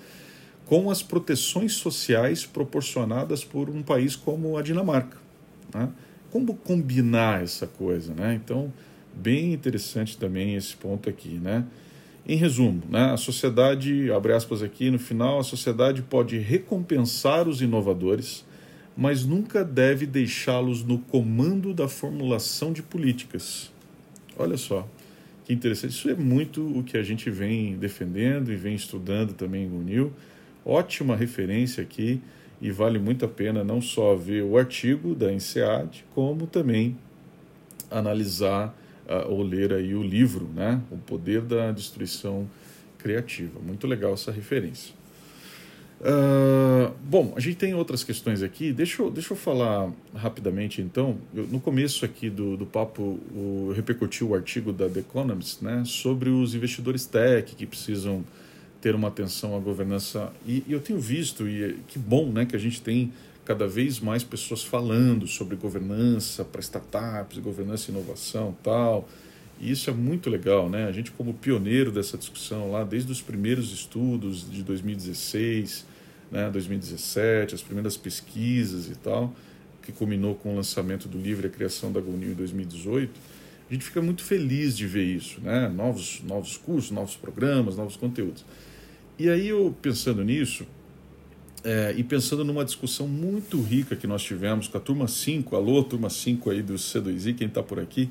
com 0.64 0.90
as 0.90 1.03
proteções 1.03 1.75
sociais 1.75 2.46
proporcionadas 2.46 3.44
por 3.44 3.68
um 3.68 3.83
país 3.83 4.16
como 4.16 4.57
a 4.57 4.62
Dinamarca. 4.62 5.18
Né? 5.75 5.90
Como 6.31 6.55
combinar 6.55 7.42
essa 7.42 7.66
coisa? 7.66 8.14
Né? 8.14 8.40
Então, 8.42 8.72
bem 9.14 9.53
interessante 9.53 10.16
também 10.16 10.55
esse 10.55 10.75
ponto 10.75 11.11
aqui. 11.11 11.38
Né? 11.38 11.66
Em 12.27 12.37
resumo, 12.37 12.85
né? 12.88 13.12
a 13.12 13.18
sociedade, 13.18 14.11
abre 14.11 14.33
aspas 14.33 14.62
aqui 14.62 14.90
no 14.90 14.98
final, 14.98 15.40
a 15.40 15.44
sociedade 15.44 16.01
pode 16.01 16.38
recompensar 16.38 17.46
os 17.46 17.61
inovadores 17.61 18.46
mas 18.96 19.24
nunca 19.24 19.64
deve 19.64 20.07
deixá-los 20.07 20.85
no 20.85 20.98
comando 20.98 21.72
da 21.72 21.88
formulação 21.88 22.72
de 22.72 22.83
políticas. 22.83 23.72
Olha 24.37 24.57
só, 24.57 24.88
que 25.44 25.52
interessante. 25.52 25.92
Isso 25.92 26.11
é 26.11 26.14
muito 26.14 26.61
o 26.78 26.83
que 26.83 26.96
a 26.96 27.02
gente 27.02 27.31
vem 27.31 27.76
defendendo 27.76 28.52
e 28.52 28.57
vem 28.57 28.74
estudando 28.74 29.33
também 29.33 29.64
em 29.64 29.70
Unil. 29.70 30.12
Ótima 30.64 31.16
referência 31.16 31.83
aqui 31.83 32.20
e 32.61 32.70
vale 32.70 32.98
muito 32.98 33.24
a 33.24 33.28
pena 33.28 33.64
não 33.64 33.81
só 33.81 34.14
ver 34.14 34.42
o 34.42 34.57
artigo 34.57 35.14
da 35.14 35.33
INSEAD, 35.33 36.05
como 36.14 36.46
também 36.46 36.96
analisar 37.90 38.76
uh, 39.07 39.31
ou 39.31 39.42
ler 39.42 39.72
aí 39.72 39.94
o 39.94 40.02
livro, 40.02 40.48
né? 40.55 40.81
O 40.90 40.96
Poder 40.96 41.42
da 41.42 41.72
Destruição 41.72 42.48
Criativa. 42.98 43.59
Muito 43.61 43.87
legal 43.87 44.14
essa 44.14 44.31
referência. 44.31 44.94
Uh, 46.02 46.92
bom, 47.04 47.32
a 47.36 47.40
gente 47.40 47.56
tem 47.56 47.74
outras 47.74 48.02
questões 48.02 48.42
aqui. 48.42 48.72
Deixa 48.72 49.02
eu, 49.02 49.10
deixa 49.10 49.32
eu 49.32 49.36
falar 49.36 49.90
rapidamente, 50.14 50.82
então. 50.82 51.16
Eu, 51.32 51.46
no 51.46 51.60
começo 51.60 52.04
aqui 52.04 52.28
do, 52.28 52.56
do 52.56 52.66
papo, 52.66 53.20
eu 53.34 53.72
repercuti 53.74 54.24
o 54.24 54.34
artigo 54.34 54.72
da 54.72 54.88
The 54.88 55.00
Economist 55.00 55.62
né, 55.62 55.84
sobre 55.86 56.28
os 56.28 56.56
investidores 56.56 57.06
tech 57.06 57.54
que 57.54 57.64
precisam 57.64 58.24
ter 58.80 58.96
uma 58.96 59.08
atenção 59.08 59.56
à 59.56 59.60
governança. 59.60 60.32
E, 60.44 60.64
e 60.66 60.72
eu 60.72 60.80
tenho 60.80 60.98
visto, 60.98 61.46
e 61.46 61.78
que 61.86 62.00
bom 62.00 62.26
né, 62.32 62.44
que 62.46 62.56
a 62.56 62.58
gente 62.58 62.82
tem 62.82 63.12
cada 63.44 63.68
vez 63.68 64.00
mais 64.00 64.24
pessoas 64.24 64.62
falando 64.64 65.28
sobre 65.28 65.54
governança 65.54 66.44
para 66.44 66.60
startups, 66.60 67.38
governança 67.38 67.90
e 67.90 67.94
inovação 67.94 68.56
tal. 68.60 69.08
E 69.60 69.70
isso 69.70 69.88
é 69.88 69.92
muito 69.92 70.28
legal, 70.28 70.68
né? 70.68 70.86
A 70.86 70.92
gente 70.92 71.12
como 71.12 71.32
pioneiro 71.32 71.92
dessa 71.92 72.18
discussão 72.18 72.72
lá, 72.72 72.82
desde 72.82 73.12
os 73.12 73.22
primeiros 73.22 73.72
estudos 73.72 74.50
de 74.50 74.64
2016, 74.64 75.91
né, 76.33 76.51
2017, 76.51 77.55
as 77.55 77.62
primeiras 77.62 77.97
pesquisas 77.97 78.88
e 78.88 78.97
tal, 78.97 79.33
que 79.83 79.92
culminou 79.92 80.35
com 80.35 80.55
o 80.55 80.57
lançamento 80.57 81.07
do 81.07 81.18
livro 81.18 81.47
e 81.47 81.49
a 81.49 81.51
criação 81.51 81.92
da 81.92 82.01
GoNew 82.01 82.33
em 82.33 82.35
2018, 82.35 83.11
a 83.68 83.73
gente 83.73 83.85
fica 83.85 84.01
muito 84.01 84.23
feliz 84.23 84.77
de 84.77 84.87
ver 84.87 85.05
isso, 85.05 85.40
né? 85.40 85.68
novos, 85.68 86.23
novos 86.25 86.57
cursos, 86.57 86.90
novos 86.90 87.16
programas, 87.16 87.77
novos 87.77 87.97
conteúdos. 87.97 88.45
E 89.18 89.29
aí 89.29 89.49
eu 89.49 89.75
pensando 89.81 90.25
nisso, 90.25 90.66
é, 91.64 91.95
e 91.97 92.03
pensando 92.03 92.45
numa 92.45 92.64
discussão 92.64 93.07
muito 93.07 93.61
rica 93.61 93.95
que 93.95 94.07
nós 94.07 94.23
tivemos 94.23 94.68
com 94.68 94.77
a 94.79 94.81
turma 94.81 95.07
5, 95.07 95.55
alô, 95.55 95.83
turma 95.85 96.11
5 96.11 96.51
aí 96.51 96.62
do 96.62 96.75
C2I, 96.75 97.35
quem 97.35 97.47
está 97.47 97.62
por 97.62 97.79
aqui, 97.79 98.11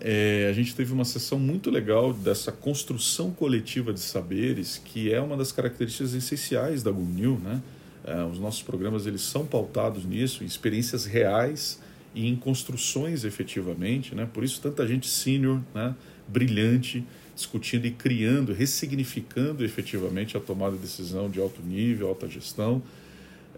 é, 0.00 0.46
a 0.48 0.52
gente 0.52 0.74
teve 0.74 0.92
uma 0.92 1.04
sessão 1.04 1.38
muito 1.38 1.70
legal 1.70 2.12
dessa 2.12 2.52
construção 2.52 3.30
coletiva 3.30 3.92
de 3.92 4.00
saberes, 4.00 4.80
que 4.84 5.12
é 5.12 5.20
uma 5.20 5.36
das 5.36 5.50
características 5.50 6.14
essenciais 6.14 6.82
da 6.82 6.90
GUNIL. 6.90 7.40
Né? 7.42 7.60
É, 8.04 8.22
os 8.24 8.38
nossos 8.38 8.62
programas 8.62 9.06
eles 9.06 9.22
são 9.22 9.44
pautados 9.44 10.04
nisso, 10.04 10.44
em 10.44 10.46
experiências 10.46 11.04
reais 11.04 11.80
e 12.14 12.28
em 12.28 12.36
construções 12.36 13.24
efetivamente. 13.24 14.14
Né? 14.14 14.28
Por 14.32 14.44
isso, 14.44 14.60
tanta 14.60 14.86
gente 14.86 15.08
sênior, 15.08 15.60
né? 15.74 15.94
brilhante, 16.28 17.04
discutindo 17.34 17.86
e 17.86 17.90
criando, 17.90 18.52
ressignificando 18.52 19.64
efetivamente 19.64 20.36
a 20.36 20.40
tomada 20.40 20.76
de 20.76 20.82
decisão 20.82 21.28
de 21.28 21.40
alto 21.40 21.62
nível, 21.62 22.08
alta 22.08 22.28
gestão. 22.28 22.82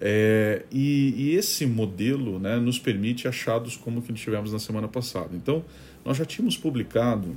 É, 0.03 0.63
e, 0.73 1.15
e, 1.15 1.35
esse 1.35 1.67
modelo 1.67 2.39
né, 2.39 2.57
nos 2.57 2.79
permite 2.79 3.29
achados 3.29 3.77
como 3.77 3.99
o 3.99 4.03
que 4.03 4.11
tivemos 4.15 4.51
na 4.51 4.59
semana 4.59 4.89
passada. 4.89 5.31
Então, 5.35 5.63
nós 6.05 6.17
já 6.17 6.25
tínhamos 6.25 6.57
publicado 6.57 7.37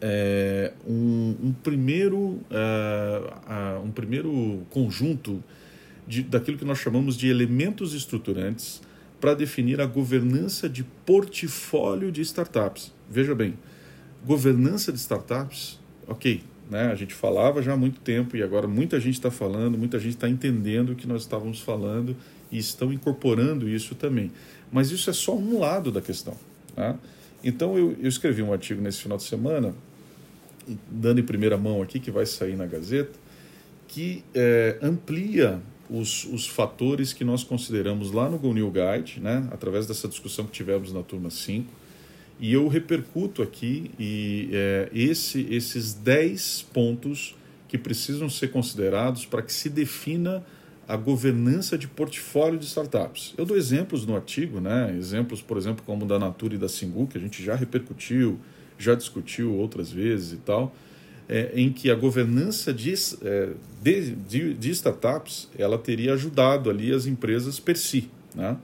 é, 0.00 0.72
um, 0.86 1.34
um, 1.42 1.52
primeiro, 1.62 2.40
é, 2.50 3.78
um 3.82 3.90
primeiro 3.90 4.62
conjunto 4.70 5.42
de, 6.06 6.22
daquilo 6.22 6.58
que 6.58 6.64
nós 6.64 6.78
chamamos 6.78 7.16
de 7.16 7.28
elementos 7.28 7.94
estruturantes 7.94 8.82
para 9.20 9.34
definir 9.34 9.80
a 9.80 9.86
governança 9.86 10.68
de 10.68 10.84
portfólio 10.84 12.12
de 12.12 12.20
startups. 12.20 12.92
Veja 13.10 13.34
bem, 13.34 13.54
governança 14.26 14.92
de 14.92 14.98
startups, 14.98 15.80
ok, 16.06 16.42
né? 16.70 16.90
A 16.90 16.94
gente 16.94 17.14
falava 17.14 17.62
já 17.62 17.72
há 17.72 17.76
muito 17.76 18.00
tempo 18.00 18.36
e 18.36 18.42
agora 18.42 18.66
muita 18.66 19.00
gente 19.00 19.14
está 19.14 19.30
falando, 19.30 19.78
muita 19.78 19.98
gente 19.98 20.14
está 20.16 20.28
entendendo 20.28 20.90
o 20.90 20.94
que 20.94 21.06
nós 21.06 21.22
estávamos 21.22 21.60
falando 21.60 22.16
e 22.50 22.58
estão 22.58 22.92
incorporando 22.92 23.68
isso 23.68 23.94
também. 23.94 24.30
Mas 24.70 24.90
isso 24.90 25.08
é 25.08 25.12
só 25.12 25.36
um 25.36 25.58
lado 25.58 25.90
da 25.90 26.00
questão. 26.00 26.36
Tá? 26.74 26.96
Então 27.44 27.76
eu, 27.76 27.94
eu 28.00 28.08
escrevi 28.08 28.42
um 28.42 28.52
artigo 28.52 28.80
nesse 28.80 29.02
final 29.02 29.18
de 29.18 29.24
semana, 29.24 29.74
dando 30.90 31.20
em 31.20 31.22
primeira 31.22 31.58
mão 31.58 31.82
aqui, 31.82 32.00
que 32.00 32.10
vai 32.10 32.24
sair 32.24 32.56
na 32.56 32.64
Gazeta, 32.64 33.18
que 33.86 34.24
é, 34.34 34.78
amplia 34.82 35.60
os, 35.90 36.24
os 36.24 36.46
fatores 36.46 37.12
que 37.12 37.22
nós 37.22 37.44
consideramos 37.44 38.10
lá 38.10 38.30
no 38.30 38.38
Go 38.38 38.54
New 38.54 38.72
Guide, 38.72 39.20
né, 39.20 39.46
através 39.52 39.86
dessa 39.86 40.08
discussão 40.08 40.46
que 40.46 40.52
tivemos 40.52 40.90
na 40.90 41.02
turma 41.02 41.28
5, 41.28 41.70
e 42.40 42.52
eu 42.52 42.66
repercuto 42.66 43.42
aqui 43.42 43.90
e, 43.98 44.48
é, 44.52 44.88
esse, 44.92 45.46
esses 45.50 45.92
10 45.92 46.66
pontos 46.72 47.36
que 47.68 47.78
precisam 47.78 48.28
ser 48.28 48.48
considerados 48.48 49.26
para 49.26 49.42
que 49.42 49.52
se 49.52 49.68
defina 49.68 50.42
a 50.86 50.96
governança 50.96 51.78
de 51.78 51.88
portfólio 51.88 52.58
de 52.58 52.66
startups. 52.66 53.34
Eu 53.36 53.44
dou 53.44 53.56
exemplos 53.56 54.06
no 54.06 54.14
artigo, 54.14 54.60
né? 54.60 54.94
exemplos, 54.98 55.40
por 55.40 55.56
exemplo, 55.56 55.82
como 55.84 56.04
da 56.04 56.18
Natura 56.18 56.54
e 56.54 56.58
da 56.58 56.68
Singu, 56.68 57.06
que 57.06 57.16
a 57.16 57.20
gente 57.20 57.42
já 57.42 57.54
repercutiu, 57.54 58.38
já 58.78 58.94
discutiu 58.94 59.54
outras 59.54 59.90
vezes 59.90 60.32
e 60.32 60.36
tal, 60.36 60.74
é, 61.28 61.52
em 61.54 61.72
que 61.72 61.90
a 61.90 61.94
governança 61.94 62.72
de, 62.72 62.92
é, 63.22 63.50
de, 63.82 64.10
de, 64.14 64.54
de, 64.54 64.70
startups 64.70 65.48
ela 65.58 65.78
teria 65.78 66.12
ajudado 66.12 66.68
ali 66.68 66.92
as 66.92 67.06
empresas 67.06 67.58
per 67.58 67.78
si. 67.78 68.10
Né? 68.34 68.56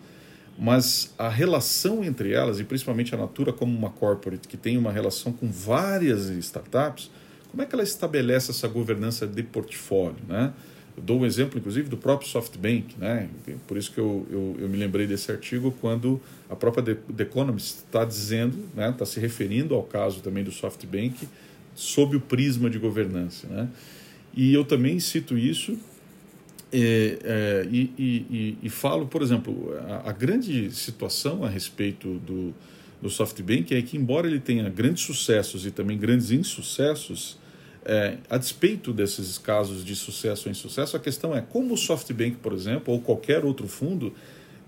mas 0.61 1.14
a 1.16 1.30
relação 1.30 2.04
entre 2.04 2.35
elas, 2.35 2.61
e 2.61 2.64
principalmente 2.64 3.14
a 3.14 3.18
Natura 3.18 3.50
como 3.50 3.74
uma 3.74 3.88
corporate 3.88 4.46
que 4.46 4.59
tem 4.59 4.76
uma 4.76 4.92
relação 4.92 5.33
com 5.33 5.50
várias 5.50 6.28
startups, 6.28 7.11
como 7.50 7.62
é 7.62 7.66
que 7.66 7.74
ela 7.74 7.83
estabelece 7.83 8.50
essa 8.50 8.68
governança 8.68 9.26
de 9.26 9.42
portfólio? 9.42 10.18
Né? 10.28 10.52
Eu 10.96 11.03
dou 11.03 11.20
um 11.20 11.26
exemplo, 11.26 11.59
inclusive, 11.59 11.88
do 11.88 11.96
próprio 11.96 12.29
SoftBank, 12.29 12.96
né? 12.98 13.29
por 13.66 13.76
isso 13.76 13.92
que 13.92 13.98
eu, 13.98 14.26
eu, 14.31 14.57
eu 14.61 14.68
me 14.68 14.76
lembrei 14.76 15.07
desse 15.07 15.31
artigo 15.31 15.74
quando 15.81 16.20
a 16.48 16.57
própria 16.57 16.94
The 16.94 17.22
Economist 17.22 17.85
está 17.87 18.05
dizendo, 18.05 18.59
está 18.70 18.81
né? 18.88 18.94
Tá 18.96 19.07
se 19.07 19.20
referindo 19.20 19.74
ao 19.74 19.83
caso 19.83 20.20
também 20.20 20.44
do 20.44 20.50
SoftBank 20.50 21.29
sob 21.74 22.16
o 22.16 22.20
prisma 22.20 22.68
de 22.68 22.79
governança. 22.79 23.46
Né? 23.46 23.68
E 24.35 24.53
eu 24.53 24.64
também 24.64 25.00
cito 25.00 25.37
isso 25.38 25.79
é, 26.72 27.18
é, 27.24 27.68
e, 27.70 27.90
e, 27.98 28.59
e, 28.62 28.68
falo, 28.68 29.07
por 29.07 29.22
exemplo, 29.22 29.74
a, 29.88 30.11
a, 30.11 30.12
grande 30.12 30.70
situação 30.70 31.42
a 31.44 31.48
respeito 31.48 32.20
do, 32.24 32.55
do 33.03 33.11
SoftBank 33.11 33.74
é 33.74 33.83
que, 33.83 33.96
embora 33.96 34.29
ele 34.29 34.38
tenha 34.38 34.68
grandes 34.68 35.03
sucessos 35.03 35.66
e 35.66 35.72
também 35.72 35.98
grandes 35.98 36.31
insucessos, 36.31 37.38
é, 37.84 38.18
a 38.28 38.36
despeito 38.36 38.92
desses 38.92 39.38
casos 39.38 39.84
de 39.84 39.96
sucesso 39.96 40.48
ou 40.48 40.52
insucesso, 40.52 40.96
a 40.96 41.00
questão 41.00 41.34
é 41.34 41.40
como 41.40 41.74
o 41.74 41.76
SoftBank, 41.76 42.36
por 42.36 42.52
exemplo, 42.52 42.92
ou 42.92 43.00
qualquer 43.00 43.44
outro 43.44 43.66
fundo, 43.66 44.12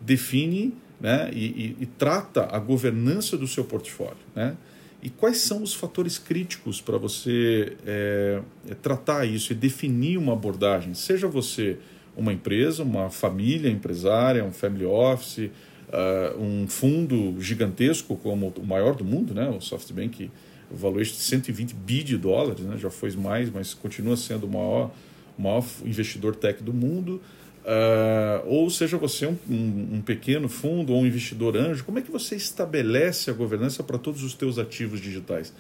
define 0.01 0.75
né, 1.01 1.31
e, 1.33 1.77
e 1.81 1.87
trata 1.87 2.49
a 2.51 2.59
governança 2.59 3.37
do 3.37 3.47
seu 3.47 3.65
portfólio. 3.65 4.17
Né? 4.35 4.57
E 5.03 5.11
quais 5.11 5.39
são 5.39 5.63
os 5.63 5.75
fatores 5.75 6.17
críticos 6.17 6.81
para 6.81 6.97
você 6.97 7.77
é, 7.85 8.41
é, 8.71 8.75
tratar 8.75 9.27
isso 9.27 9.53
e 9.53 9.57
definir 9.57 10.17
uma 10.17 10.33
abordagem? 10.33 10.95
Seja 10.95 11.27
você 11.27 11.79
uma 12.17 12.33
empresa, 12.33 12.85
uma 12.85 13.11
família 13.11 13.69
empresária, 13.69 14.45
um 14.45 14.53
family 14.53 14.85
office, 14.85 15.51
uh, 15.89 16.41
um 16.41 16.69
fundo 16.69 17.41
gigantesco 17.41 18.17
como 18.17 18.53
o 18.57 18.67
maior 18.67 18.95
do 18.95 19.05
mundo, 19.05 19.35
né? 19.35 19.49
o 19.49 19.61
SoftBank, 19.61 20.31
o 20.73 20.77
valor 20.77 21.03
de 21.03 21.11
120 21.11 21.75
bi 21.75 22.03
de 22.03 22.17
dólares, 22.17 22.65
né? 22.65 22.77
já 22.79 22.91
foi 22.91 23.11
mais, 23.13 23.51
mas 23.51 23.75
continua 23.75 24.17
sendo 24.17 24.47
o 24.47 24.51
maior, 24.51 24.91
maior 25.39 25.65
investidor 25.85 26.35
tech 26.35 26.63
do 26.63 26.73
mundo. 26.73 27.21
Uh, 27.63 28.49
ou 28.49 28.69
seja 28.71 28.97
você 28.97 29.25
um, 29.27 29.37
um, 29.49 29.89
um, 29.95 30.03
pequeno 30.03 30.49
fundo 30.49 30.93
ou 30.93 31.03
um 31.03 31.07
investidor 31.07 31.57
anjo, 31.57 31.85
como 31.85 32.01
é 32.01 32.03
que 32.03 32.11
você 32.11 32.35
estabelece 32.35 33.31
a 33.31 33.33
governança 33.33 33.85
para 33.85 33.99
todos 33.99 34.25
os 34.25 34.35
teus 34.35 34.59
ativos 34.59 35.01
digitais? 35.01 35.53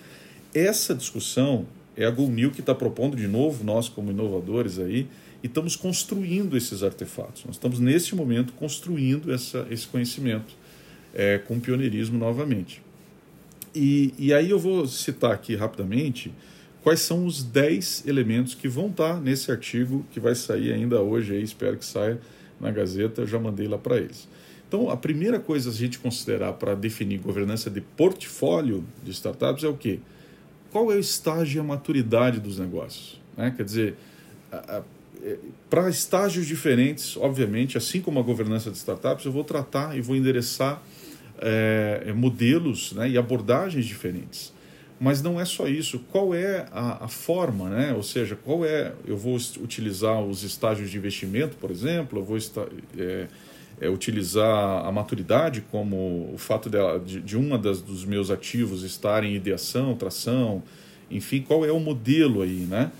Essa 0.52 0.96
discussão 0.96 1.64
é 1.96 2.04
a 2.04 2.10
GoNew 2.10 2.50
que 2.50 2.60
está 2.60 2.74
propondo 2.74 3.16
de 3.16 3.28
novo, 3.28 3.62
nós 3.62 3.88
como 3.88 4.10
inovadores 4.10 4.78
aí, 4.78 5.06
e 5.42 5.46
estamos 5.46 5.76
construindo 5.76 6.56
esses 6.56 6.82
artefatos. 6.82 7.44
Nós 7.44 7.56
estamos, 7.56 7.78
nesse 7.78 8.14
momento, 8.14 8.52
construindo 8.54 9.32
essa, 9.32 9.66
esse 9.70 9.86
conhecimento 9.86 10.54
é, 11.14 11.38
com 11.38 11.60
pioneirismo 11.60 12.18
novamente. 12.18 12.82
E, 13.74 14.12
e 14.18 14.34
aí 14.34 14.50
eu 14.50 14.58
vou 14.58 14.86
citar 14.86 15.32
aqui 15.32 15.56
rapidamente 15.56 16.32
quais 16.82 17.00
são 17.00 17.24
os 17.24 17.42
10 17.42 18.04
elementos 18.06 18.54
que 18.54 18.68
vão 18.68 18.88
estar 18.88 19.20
nesse 19.20 19.50
artigo 19.50 20.04
que 20.10 20.20
vai 20.20 20.34
sair 20.34 20.72
ainda 20.72 21.00
hoje, 21.00 21.34
aí, 21.34 21.42
espero 21.42 21.76
que 21.76 21.84
saia 21.84 22.20
na 22.60 22.70
Gazeta, 22.70 23.26
já 23.26 23.38
mandei 23.38 23.66
lá 23.66 23.78
para 23.78 23.96
eles. 23.96 24.28
Então, 24.68 24.88
a 24.88 24.96
primeira 24.96 25.38
coisa 25.38 25.70
a 25.70 25.72
gente 25.72 25.98
considerar 25.98 26.54
para 26.54 26.74
definir 26.74 27.18
governança 27.18 27.70
de 27.70 27.80
portfólio 27.80 28.84
de 29.02 29.10
startups 29.10 29.64
é 29.64 29.68
o 29.68 29.76
quê? 29.76 30.00
Qual 30.70 30.90
é 30.90 30.96
o 30.96 30.98
estágio 30.98 31.58
e 31.58 31.60
a 31.60 31.62
maturidade 31.62 32.40
dos 32.40 32.58
negócios? 32.58 33.20
Né? 33.36 33.52
Quer 33.54 33.64
dizer, 33.64 33.96
a, 34.50 34.82
para 35.70 35.88
estágios 35.88 36.46
diferentes, 36.46 37.16
obviamente, 37.16 37.78
assim 37.78 38.00
como 38.00 38.18
a 38.18 38.22
governança 38.22 38.70
de 38.70 38.76
startups, 38.76 39.24
eu 39.24 39.32
vou 39.32 39.44
tratar 39.44 39.96
e 39.96 40.00
vou 40.00 40.16
endereçar 40.16 40.82
é, 41.42 42.12
modelos 42.12 42.92
né, 42.92 43.10
e 43.10 43.18
abordagens 43.18 43.84
diferentes. 43.84 44.52
Mas 45.00 45.20
não 45.20 45.40
é 45.40 45.44
só 45.44 45.66
isso. 45.66 45.98
Qual 46.12 46.32
é 46.32 46.66
a, 46.70 47.06
a, 47.06 47.08
forma, 47.08 47.68
né? 47.68 47.92
Ou 47.92 48.04
seja, 48.04 48.36
qual 48.36 48.64
é? 48.64 48.92
Eu 49.04 49.16
vou 49.16 49.36
utilizar 49.60 50.22
os 50.22 50.44
estágios 50.44 50.92
de 50.92 50.96
investimento, 50.96 51.56
por 51.56 51.72
exemplo. 51.72 52.20
Eu 52.20 52.24
vou 52.24 52.38
é, 52.96 53.26
é, 53.80 53.88
utilizar 53.88 54.86
a 54.86 54.92
maturidade 54.92 55.64
como 55.72 56.30
o 56.32 56.38
fato 56.38 56.70
de, 56.70 56.78
de, 57.04 57.20
de 57.20 57.36
uma 57.36 57.58
das, 57.58 57.82
dos 57.82 58.04
meus 58.04 58.30
ativos 58.30 58.84
estar 58.84 59.24
em 59.24 59.34
ideação, 59.34 59.96
tração, 59.96 60.62
enfim, 61.10 61.42
qual 61.42 61.64
é 61.64 61.72
o 61.72 61.80
modelo 61.80 62.40
aí, 62.40 62.64
né? 62.70 62.92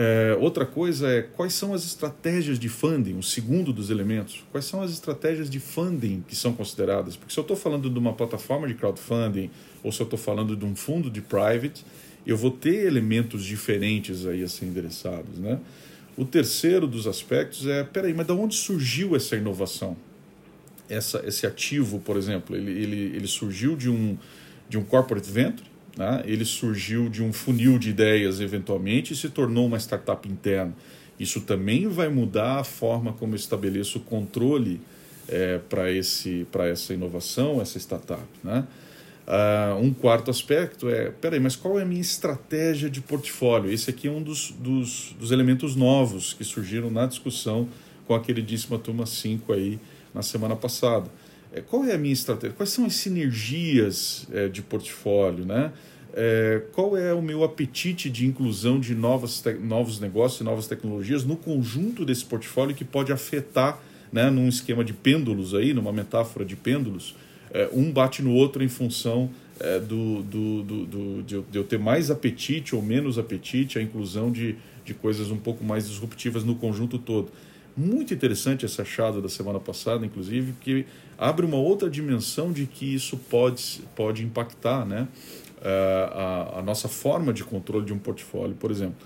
É, 0.00 0.36
outra 0.38 0.64
coisa 0.64 1.08
é 1.08 1.22
quais 1.22 1.52
são 1.54 1.74
as 1.74 1.84
estratégias 1.84 2.56
de 2.56 2.68
funding, 2.68 3.18
o 3.18 3.22
segundo 3.22 3.72
dos 3.72 3.90
elementos. 3.90 4.44
Quais 4.52 4.64
são 4.64 4.80
as 4.80 4.92
estratégias 4.92 5.50
de 5.50 5.58
funding 5.58 6.22
que 6.28 6.36
são 6.36 6.52
consideradas? 6.52 7.16
Porque 7.16 7.34
se 7.34 7.40
eu 7.40 7.42
estou 7.42 7.56
falando 7.56 7.90
de 7.90 7.98
uma 7.98 8.12
plataforma 8.12 8.68
de 8.68 8.74
crowdfunding 8.74 9.50
ou 9.82 9.90
se 9.90 10.00
eu 10.00 10.04
estou 10.04 10.16
falando 10.16 10.56
de 10.56 10.64
um 10.64 10.76
fundo 10.76 11.10
de 11.10 11.20
private, 11.20 11.84
eu 12.24 12.36
vou 12.36 12.52
ter 12.52 12.86
elementos 12.86 13.42
diferentes 13.42 14.24
aí 14.24 14.44
a 14.44 14.48
ser 14.48 14.66
endereçados. 14.66 15.36
Né? 15.36 15.58
O 16.16 16.24
terceiro 16.24 16.86
dos 16.86 17.08
aspectos 17.08 17.66
é, 17.66 17.82
peraí, 17.82 18.14
mas 18.14 18.24
de 18.24 18.32
onde 18.32 18.54
surgiu 18.54 19.16
essa 19.16 19.34
inovação? 19.34 19.96
Essa, 20.88 21.26
esse 21.26 21.44
ativo, 21.44 21.98
por 21.98 22.16
exemplo, 22.16 22.54
ele, 22.54 22.70
ele, 22.70 23.16
ele 23.16 23.26
surgiu 23.26 23.74
de 23.74 23.90
um, 23.90 24.16
de 24.68 24.78
um 24.78 24.84
corporate 24.84 25.28
venture? 25.28 25.68
Né? 25.98 26.22
Ele 26.24 26.44
surgiu 26.44 27.08
de 27.08 27.24
um 27.24 27.32
funil 27.32 27.76
de 27.76 27.90
ideias, 27.90 28.40
eventualmente, 28.40 29.12
e 29.12 29.16
se 29.16 29.28
tornou 29.28 29.66
uma 29.66 29.78
startup 29.78 30.28
interna. 30.28 30.72
Isso 31.18 31.40
também 31.40 31.88
vai 31.88 32.08
mudar 32.08 32.60
a 32.60 32.64
forma 32.64 33.12
como 33.12 33.34
eu 33.34 33.36
estabeleço 33.36 33.98
o 33.98 34.00
controle 34.02 34.80
é, 35.26 35.58
para 35.58 35.90
essa 35.90 36.94
inovação, 36.94 37.60
essa 37.60 37.76
startup. 37.78 38.22
Né? 38.44 38.64
Uh, 39.26 39.82
um 39.82 39.92
quarto 39.92 40.30
aspecto 40.30 40.88
é, 40.88 41.10
peraí, 41.10 41.40
mas 41.40 41.56
qual 41.56 41.78
é 41.80 41.82
a 41.82 41.84
minha 41.84 42.00
estratégia 42.00 42.88
de 42.88 43.00
portfólio? 43.00 43.70
Esse 43.70 43.90
aqui 43.90 44.06
é 44.06 44.10
um 44.10 44.22
dos, 44.22 44.52
dos, 44.52 45.16
dos 45.18 45.32
elementos 45.32 45.74
novos 45.74 46.32
que 46.32 46.44
surgiram 46.44 46.90
na 46.90 47.06
discussão 47.06 47.68
com 48.06 48.14
a 48.14 48.20
queridíssima 48.20 48.78
turma 48.78 49.04
5 49.04 49.52
aí 49.52 49.80
na 50.14 50.22
semana 50.22 50.54
passada. 50.54 51.10
É, 51.52 51.60
qual 51.60 51.84
é 51.84 51.94
a 51.94 51.98
minha 51.98 52.12
estratégia? 52.12 52.54
Quais 52.56 52.70
são 52.70 52.84
as 52.84 52.94
sinergias 52.94 54.26
é, 54.32 54.48
de 54.48 54.62
portfólio? 54.62 55.44
Né? 55.44 55.72
É, 56.12 56.62
qual 56.72 56.96
é 56.96 57.12
o 57.12 57.22
meu 57.22 57.44
apetite 57.44 58.10
de 58.10 58.26
inclusão 58.26 58.80
de 58.80 58.94
novas 58.94 59.42
novos 59.62 60.00
negócios 60.00 60.40
e 60.40 60.44
novas 60.44 60.66
tecnologias 60.66 61.24
no 61.24 61.36
conjunto 61.36 62.04
desse 62.04 62.24
portfólio 62.24 62.74
que 62.74 62.84
pode 62.84 63.12
afetar, 63.12 63.80
né, 64.12 64.30
num 64.30 64.48
esquema 64.48 64.82
de 64.82 64.92
pêndulos, 64.92 65.54
aí, 65.54 65.74
numa 65.74 65.92
metáfora 65.92 66.44
de 66.44 66.56
pêndulos, 66.56 67.14
é, 67.50 67.68
um 67.72 67.90
bate 67.90 68.22
no 68.22 68.32
outro 68.32 68.62
em 68.62 68.68
função 68.68 69.30
é, 69.60 69.78
do, 69.78 70.22
do, 70.22 70.62
do, 70.62 70.86
do 70.86 71.22
de, 71.22 71.34
eu, 71.34 71.46
de 71.50 71.58
eu 71.58 71.64
ter 71.64 71.78
mais 71.78 72.10
apetite 72.10 72.74
ou 72.74 72.82
menos 72.82 73.18
apetite, 73.18 73.78
a 73.78 73.82
inclusão 73.82 74.30
de, 74.30 74.56
de 74.84 74.94
coisas 74.94 75.30
um 75.30 75.36
pouco 75.36 75.64
mais 75.64 75.88
disruptivas 75.88 76.44
no 76.44 76.54
conjunto 76.54 76.98
todo. 76.98 77.30
Muito 77.78 78.12
interessante 78.12 78.66
esse 78.66 78.82
achado 78.82 79.22
da 79.22 79.28
semana 79.28 79.60
passada, 79.60 80.04
inclusive, 80.04 80.52
que 80.60 80.84
abre 81.16 81.46
uma 81.46 81.56
outra 81.56 81.88
dimensão 81.88 82.50
de 82.50 82.66
que 82.66 82.92
isso 82.92 83.16
pode, 83.16 83.82
pode 83.94 84.24
impactar 84.24 84.84
né, 84.84 85.06
a, 85.62 86.58
a 86.58 86.62
nossa 86.62 86.88
forma 86.88 87.32
de 87.32 87.44
controle 87.44 87.86
de 87.86 87.92
um 87.92 87.98
portfólio, 87.98 88.56
por 88.56 88.72
exemplo. 88.72 88.96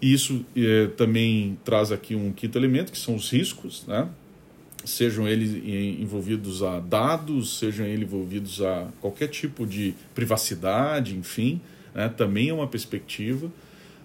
E 0.00 0.12
isso 0.12 0.46
é, 0.56 0.86
também 0.96 1.58
traz 1.64 1.90
aqui 1.90 2.14
um 2.14 2.30
quinto 2.30 2.56
elemento, 2.56 2.92
que 2.92 2.98
são 2.98 3.16
os 3.16 3.28
riscos, 3.28 3.84
né? 3.88 4.08
sejam 4.84 5.26
eles 5.26 5.50
envolvidos 6.00 6.62
a 6.62 6.78
dados, 6.78 7.58
sejam 7.58 7.84
eles 7.84 8.02
envolvidos 8.02 8.62
a 8.62 8.86
qualquer 9.00 9.26
tipo 9.26 9.66
de 9.66 9.94
privacidade, 10.14 11.16
enfim, 11.16 11.60
né, 11.92 12.08
também 12.08 12.50
é 12.50 12.54
uma 12.54 12.68
perspectiva. 12.68 13.50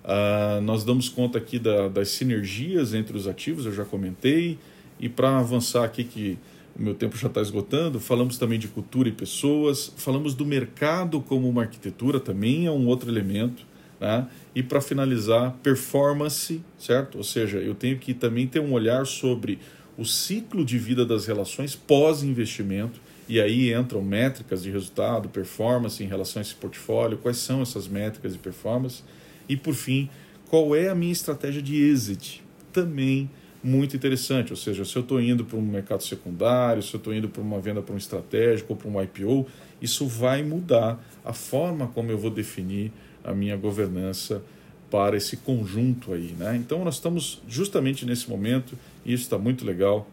Uh, 0.04 0.62
nós 0.62 0.84
damos 0.84 1.10
conta 1.10 1.38
aqui 1.38 1.60
da, 1.60 1.88
das 1.88 2.10
sinergias 2.10 2.94
entre 2.94 3.16
os 3.16 3.28
ativos, 3.28 3.66
eu 3.66 3.74
já 3.74 3.86
comentei, 3.86 4.58
e 5.00 5.08
para 5.08 5.38
avançar 5.38 5.84
aqui, 5.84 6.04
que 6.04 6.38
o 6.76 6.82
meu 6.82 6.96
tempo 6.96 7.18
já 7.18 7.28
está 7.28 7.42
esgotando, 7.42 8.00
falamos 8.00 8.38
também 8.38 8.58
de 8.58 8.68
cultura 8.68 9.10
e 9.10 9.12
pessoas, 9.12 9.94
falamos 9.98 10.34
do 10.34 10.46
mercado 10.46 11.22
como 11.22 11.48
uma 11.48 11.64
arquitetura, 11.64 12.20
também 12.20 12.66
é 12.66 12.72
um 12.72 12.88
outro 12.88 13.10
elemento, 13.10 13.64
né? 14.00 14.28
e 14.56 14.64
para 14.64 14.82
finalizar, 14.82 15.54
performance, 15.62 16.62
certo? 16.80 17.18
Ou 17.18 17.24
seja, 17.24 17.60
eu 17.60 17.76
tenho 17.76 18.00
que 18.00 18.14
também 18.14 18.48
ter 18.48 18.60
um 18.60 18.74
olhar 18.74 19.06
sobre 19.06 19.60
o 19.98 20.06
ciclo 20.06 20.66
de 20.66 20.78
vida 20.78 21.06
das 21.06 21.26
relações 21.26 21.76
pós-investimento, 21.76 23.00
e 23.30 23.40
aí 23.40 23.74
entram 23.74 24.02
métricas 24.02 24.64
de 24.64 24.72
resultado, 24.72 25.30
performance 25.30 26.04
em 26.04 26.08
relação 26.08 26.40
a 26.40 26.44
esse 26.44 26.56
portfólio, 26.56 27.18
quais 27.18 27.38
são 27.38 27.62
essas 27.62 27.88
métricas 27.88 28.34
de 28.34 28.40
performance, 28.40 29.04
e 29.52 29.58
por 29.58 29.74
fim, 29.74 30.10
qual 30.50 30.74
é 30.74 30.88
a 30.88 30.96
minha 30.96 31.12
estratégia 31.12 31.62
de 31.62 31.76
exit? 31.76 32.42
Também 32.72 33.30
muito 33.62 33.98
interessante, 33.98 34.52
ou 34.52 34.56
seja, 34.56 34.86
se 34.86 34.96
eu 34.96 35.02
estou 35.02 35.22
indo 35.22 35.44
para 35.44 35.58
um 35.58 35.62
mercado 35.62 36.02
secundário, 36.04 36.82
se 36.82 36.94
eu 36.94 36.98
estou 36.98 37.14
indo 37.14 37.28
para 37.28 37.42
uma 37.42 37.60
venda 37.60 37.82
para 37.82 37.94
um 37.94 37.98
estratégico 37.98 38.72
ou 38.72 38.78
para 38.78 38.90
um 38.90 39.04
IPO, 39.04 39.46
isso 39.82 40.08
vai 40.08 40.42
mudar 40.42 41.06
a 41.24 41.34
forma 41.34 41.88
como 41.88 42.10
eu 42.10 42.18
vou 42.18 42.32
definir 42.32 42.94
a 43.26 43.34
minha 43.34 43.58
governança 43.58 44.42
para 44.90 45.18
esse 45.18 45.36
conjunto 45.36 46.14
aí. 46.14 46.34
Né? 46.40 46.56
Então 46.56 46.86
nós 46.86 46.96
estamos 46.96 47.42
justamente 47.46 48.06
nesse 48.06 48.30
momento, 48.30 48.78
e 49.06 49.12
isso 49.12 49.24
está 49.24 49.38
muito 49.38 49.66
legal, 49.66 50.10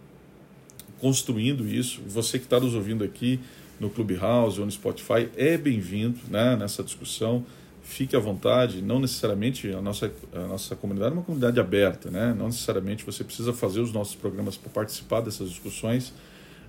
construindo 0.98 1.64
isso. 1.64 2.02
Você 2.08 2.40
que 2.40 2.44
está 2.44 2.58
nos 2.58 2.74
ouvindo 2.74 3.04
aqui 3.04 3.38
no 3.78 3.88
Clubhouse 3.88 4.58
ou 4.58 4.66
no 4.66 4.72
Spotify 4.72 5.28
é 5.36 5.56
bem-vindo 5.56 6.18
né, 6.28 6.56
nessa 6.56 6.82
discussão 6.82 7.46
fique 7.88 8.14
à 8.14 8.18
vontade, 8.18 8.82
não 8.82 9.00
necessariamente 9.00 9.72
a 9.72 9.80
nossa, 9.80 10.12
a 10.34 10.46
nossa 10.46 10.76
comunidade 10.76 11.12
é 11.12 11.14
uma 11.14 11.24
comunidade 11.24 11.58
aberta, 11.58 12.10
né? 12.10 12.34
não 12.38 12.46
necessariamente 12.46 13.02
você 13.04 13.24
precisa 13.24 13.50
fazer 13.52 13.80
os 13.80 13.92
nossos 13.92 14.14
programas 14.14 14.58
para 14.58 14.70
participar 14.70 15.22
dessas 15.22 15.48
discussões. 15.48 16.12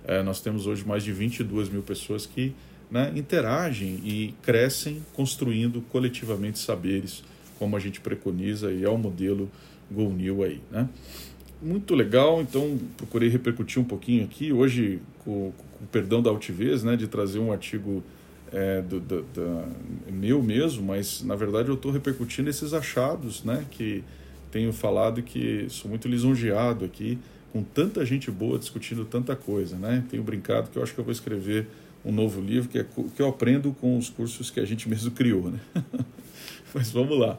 É, 0.04 0.22
nós 0.22 0.40
temos 0.40 0.66
hoje 0.66 0.82
mais 0.84 1.04
de 1.04 1.12
22 1.12 1.68
mil 1.68 1.82
pessoas 1.82 2.24
que 2.24 2.54
né, 2.90 3.12
interagem 3.14 4.00
e 4.02 4.34
crescem 4.42 5.04
construindo 5.12 5.82
coletivamente 5.92 6.58
saberes, 6.58 7.22
como 7.58 7.76
a 7.76 7.80
gente 7.80 8.00
preconiza 8.00 8.72
e 8.72 8.82
é 8.82 8.88
o 8.88 8.96
modelo 8.96 9.50
Go 9.90 10.08
New 10.08 10.42
aí. 10.42 10.62
Né? 10.70 10.88
Muito 11.60 11.94
legal, 11.94 12.40
então 12.40 12.78
procurei 12.96 13.28
repercutir 13.28 13.80
um 13.80 13.84
pouquinho 13.84 14.24
aqui, 14.24 14.54
hoje 14.54 15.02
com, 15.18 15.52
com 15.52 15.84
o 15.84 15.86
perdão 15.92 16.22
da 16.22 16.30
altivez, 16.30 16.82
né, 16.82 16.96
de 16.96 17.06
trazer 17.06 17.38
um 17.38 17.52
artigo 17.52 18.02
é, 18.52 18.82
do, 18.82 19.00
do, 19.00 19.22
do, 19.22 20.12
meu 20.12 20.42
mesmo, 20.42 20.82
mas 20.84 21.22
na 21.22 21.34
verdade 21.36 21.68
eu 21.68 21.74
estou 21.74 21.92
repercutindo 21.92 22.50
esses 22.50 22.72
achados, 22.74 23.44
né, 23.44 23.64
que 23.70 24.02
tenho 24.50 24.72
falado 24.72 25.22
que 25.22 25.66
sou 25.68 25.88
muito 25.88 26.08
lisonjeado 26.08 26.84
aqui 26.84 27.18
com 27.52 27.62
tanta 27.62 28.04
gente 28.04 28.30
boa 28.30 28.58
discutindo 28.58 29.04
tanta 29.04 29.34
coisa, 29.34 29.76
né? 29.76 30.04
Tenho 30.08 30.22
brincado 30.22 30.70
que 30.70 30.78
eu 30.78 30.82
acho 30.82 30.94
que 30.94 31.00
eu 31.00 31.04
vou 31.04 31.12
escrever 31.12 31.66
um 32.04 32.12
novo 32.12 32.40
livro 32.40 32.68
que 32.68 32.78
é 32.78 32.84
que 32.84 33.20
eu 33.20 33.28
aprendo 33.28 33.72
com 33.80 33.98
os 33.98 34.08
cursos 34.08 34.50
que 34.50 34.60
a 34.60 34.64
gente 34.64 34.88
mesmo 34.88 35.10
criou, 35.12 35.50
né? 35.50 35.58
mas 36.72 36.90
vamos 36.90 37.18
lá. 37.18 37.38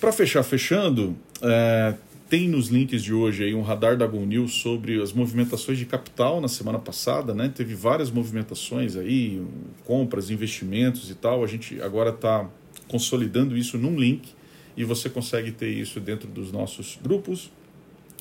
Para 0.00 0.12
fechar, 0.12 0.42
fechando, 0.42 1.16
é, 1.42 1.94
tem 2.28 2.46
nos 2.46 2.68
links 2.68 3.02
de 3.02 3.14
hoje 3.14 3.44
aí 3.44 3.54
um 3.54 3.62
radar 3.62 3.96
da 3.96 4.06
Go 4.06 4.20
News 4.20 4.54
sobre 4.54 5.00
as 5.02 5.12
movimentações 5.14 5.78
de 5.78 5.86
capital 5.86 6.40
na 6.42 6.48
semana 6.48 6.78
passada, 6.78 7.34
né? 7.34 7.50
Teve 7.54 7.74
várias 7.74 8.10
movimentações 8.10 8.96
aí, 8.96 9.42
compras, 9.84 10.30
investimentos 10.30 11.10
e 11.10 11.14
tal. 11.14 11.42
A 11.42 11.46
gente 11.46 11.80
agora 11.80 12.10
está 12.10 12.48
consolidando 12.86 13.56
isso 13.56 13.78
num 13.78 13.98
link 13.98 14.28
e 14.76 14.84
você 14.84 15.08
consegue 15.08 15.52
ter 15.52 15.70
isso 15.70 16.00
dentro 16.00 16.28
dos 16.28 16.52
nossos 16.52 16.98
grupos. 17.02 17.50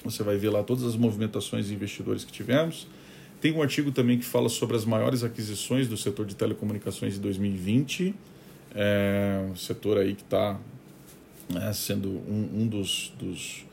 Você 0.06 0.24
vai 0.24 0.38
ver 0.38 0.52
lá 0.52 0.64
todas 0.64 0.86
as 0.86 0.96
movimentações 0.96 1.68
de 1.68 1.74
investidores 1.74 2.24
que 2.24 2.32
tivemos. 2.32 2.88
Tem 3.42 3.52
um 3.52 3.62
artigo 3.62 3.92
também 3.92 4.18
que 4.18 4.26
fala 4.26 4.48
sobre 4.48 4.78
as 4.78 4.86
maiores 4.86 5.22
aquisições 5.22 5.88
do 5.88 5.98
setor 5.98 6.26
de 6.26 6.34
telecomunicações 6.34 7.16
de 7.16 7.20
2020. 7.20 8.16
É 8.74 9.46
um 9.52 9.56
setor 9.56 9.98
aí 9.98 10.16
que 10.16 10.24
está 10.24 10.58
né, 11.50 11.74
sendo 11.74 12.10
um, 12.10 12.62
um 12.62 12.68
dos, 12.68 13.14
dos 13.20 13.67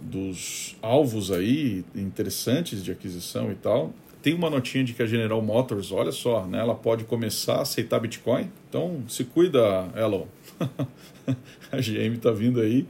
dos 0.00 0.76
alvos 0.82 1.30
aí 1.30 1.84
interessantes 1.94 2.84
de 2.84 2.90
aquisição 2.90 3.50
e 3.50 3.54
tal. 3.54 3.94
Tem 4.22 4.34
uma 4.34 4.50
notinha 4.50 4.82
de 4.82 4.92
que 4.92 5.02
a 5.02 5.06
General 5.06 5.40
Motors, 5.40 5.92
olha 5.92 6.10
só, 6.10 6.46
né, 6.46 6.58
ela 6.58 6.74
pode 6.74 7.04
começar 7.04 7.56
a 7.56 7.62
aceitar 7.62 8.00
Bitcoin. 8.00 8.50
Então 8.68 9.02
se 9.08 9.24
cuida, 9.24 9.88
Elon. 9.96 10.26
a 11.70 11.76
GM 11.76 12.16
está 12.16 12.32
vindo 12.32 12.60
aí. 12.60 12.86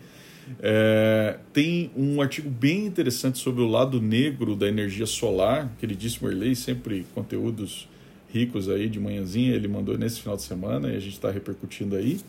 É, 0.61 1.39
tem 1.53 1.91
um 1.97 2.23
artigo 2.23 2.49
bem 2.49 2.87
interessante 2.87 3.39
sobre 3.39 3.63
o 3.63 3.67
lado 3.67 4.01
negro 4.01 4.55
da 4.55 4.69
energia 4.69 5.07
solar, 5.07 5.71
queridíssimo 5.79 6.29
Erlei, 6.29 6.55
sempre 6.55 7.05
conteúdos 7.15 7.89
ricos 8.33 8.69
aí 8.69 8.89
de 8.89 9.01
manhãzinha, 9.01 9.55
ele 9.55 9.67
mandou 9.67 9.97
nesse 9.97 10.21
final 10.21 10.37
de 10.37 10.43
semana 10.43 10.89
e 10.89 10.97
a 10.97 11.01
gente 11.01 11.15
está 11.15 11.31
repercutindo 11.31 11.97
aí. 11.97 12.21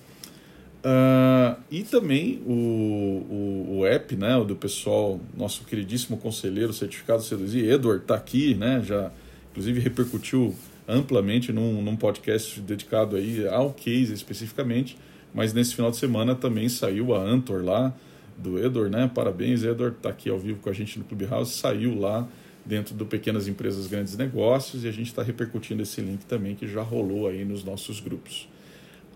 Uh, 0.87 1.59
e 1.69 1.83
também 1.83 2.41
o, 2.45 2.53
o, 2.53 3.77
o, 3.79 3.85
app, 3.85 4.15
né, 4.15 4.37
o 4.37 4.45
do 4.45 4.55
pessoal, 4.55 5.19
nosso 5.35 5.65
queridíssimo 5.65 6.15
conselheiro 6.15 6.71
certificado 6.71 7.21
seduzir, 7.21 7.69
Edward, 7.69 8.03
está 8.03 8.15
aqui, 8.15 8.55
né, 8.55 8.81
já 8.85 9.11
inclusive 9.51 9.81
repercutiu 9.81 10.55
amplamente 10.87 11.51
num, 11.51 11.81
num 11.81 11.97
podcast 11.97 12.61
dedicado 12.61 13.17
aí 13.17 13.45
ao 13.49 13.73
case 13.73 14.13
especificamente, 14.13 14.97
mas 15.33 15.51
nesse 15.51 15.75
final 15.75 15.91
de 15.91 15.97
semana 15.97 16.33
também 16.35 16.69
saiu 16.69 17.13
a 17.13 17.19
Antor 17.19 17.65
lá, 17.65 17.93
do 18.37 18.57
Edward, 18.57 18.89
né, 18.89 19.11
parabéns 19.13 19.63
Edward, 19.63 19.97
está 19.97 20.07
aqui 20.07 20.29
ao 20.29 20.39
vivo 20.39 20.59
com 20.61 20.69
a 20.69 20.73
gente 20.73 20.97
no 20.97 21.03
Clubhouse, 21.03 21.51
saiu 21.51 21.99
lá 21.99 22.25
dentro 22.65 22.95
do 22.95 23.05
Pequenas 23.05 23.45
Empresas 23.49 23.87
Grandes 23.87 24.15
Negócios 24.15 24.85
e 24.85 24.87
a 24.87 24.91
gente 24.91 25.07
está 25.07 25.21
repercutindo 25.21 25.81
esse 25.81 25.99
link 25.99 26.23
também 26.25 26.55
que 26.55 26.65
já 26.65 26.81
rolou 26.81 27.27
aí 27.27 27.43
nos 27.43 27.61
nossos 27.61 27.99
grupos. 27.99 28.47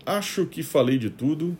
Acho 0.04 0.46
que 0.46 0.62
falei 0.62 0.98
de 0.98 1.10
tudo. 1.10 1.56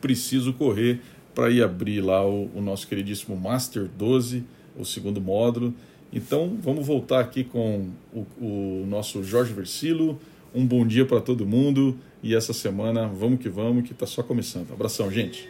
Preciso 0.00 0.52
correr 0.52 1.00
para 1.34 1.50
ir 1.50 1.62
abrir 1.62 2.00
lá 2.00 2.26
o, 2.26 2.50
o, 2.54 2.60
nosso 2.60 2.86
queridíssimo 2.86 3.36
Master 3.36 3.88
12, 3.98 4.44
o 4.78 4.84
segundo 4.84 5.20
módulo. 5.20 5.74
Então 6.12 6.56
vamos 6.60 6.86
voltar 6.86 7.20
aqui 7.20 7.42
com 7.44 7.88
o, 8.12 8.26
o 8.40 8.86
nosso 8.86 9.22
Jorge 9.22 9.52
Versilo. 9.52 10.20
Um 10.54 10.66
bom 10.66 10.86
dia 10.86 11.06
para 11.06 11.20
todo 11.20 11.46
mundo 11.46 11.96
e 12.22 12.34
essa 12.34 12.52
semana 12.52 13.06
vamos 13.08 13.40
que 13.40 13.48
vamos, 13.48 13.84
que 13.84 13.92
está 13.92 14.06
só 14.06 14.22
começando. 14.22 14.70
Abração, 14.72 15.10
gente. 15.10 15.48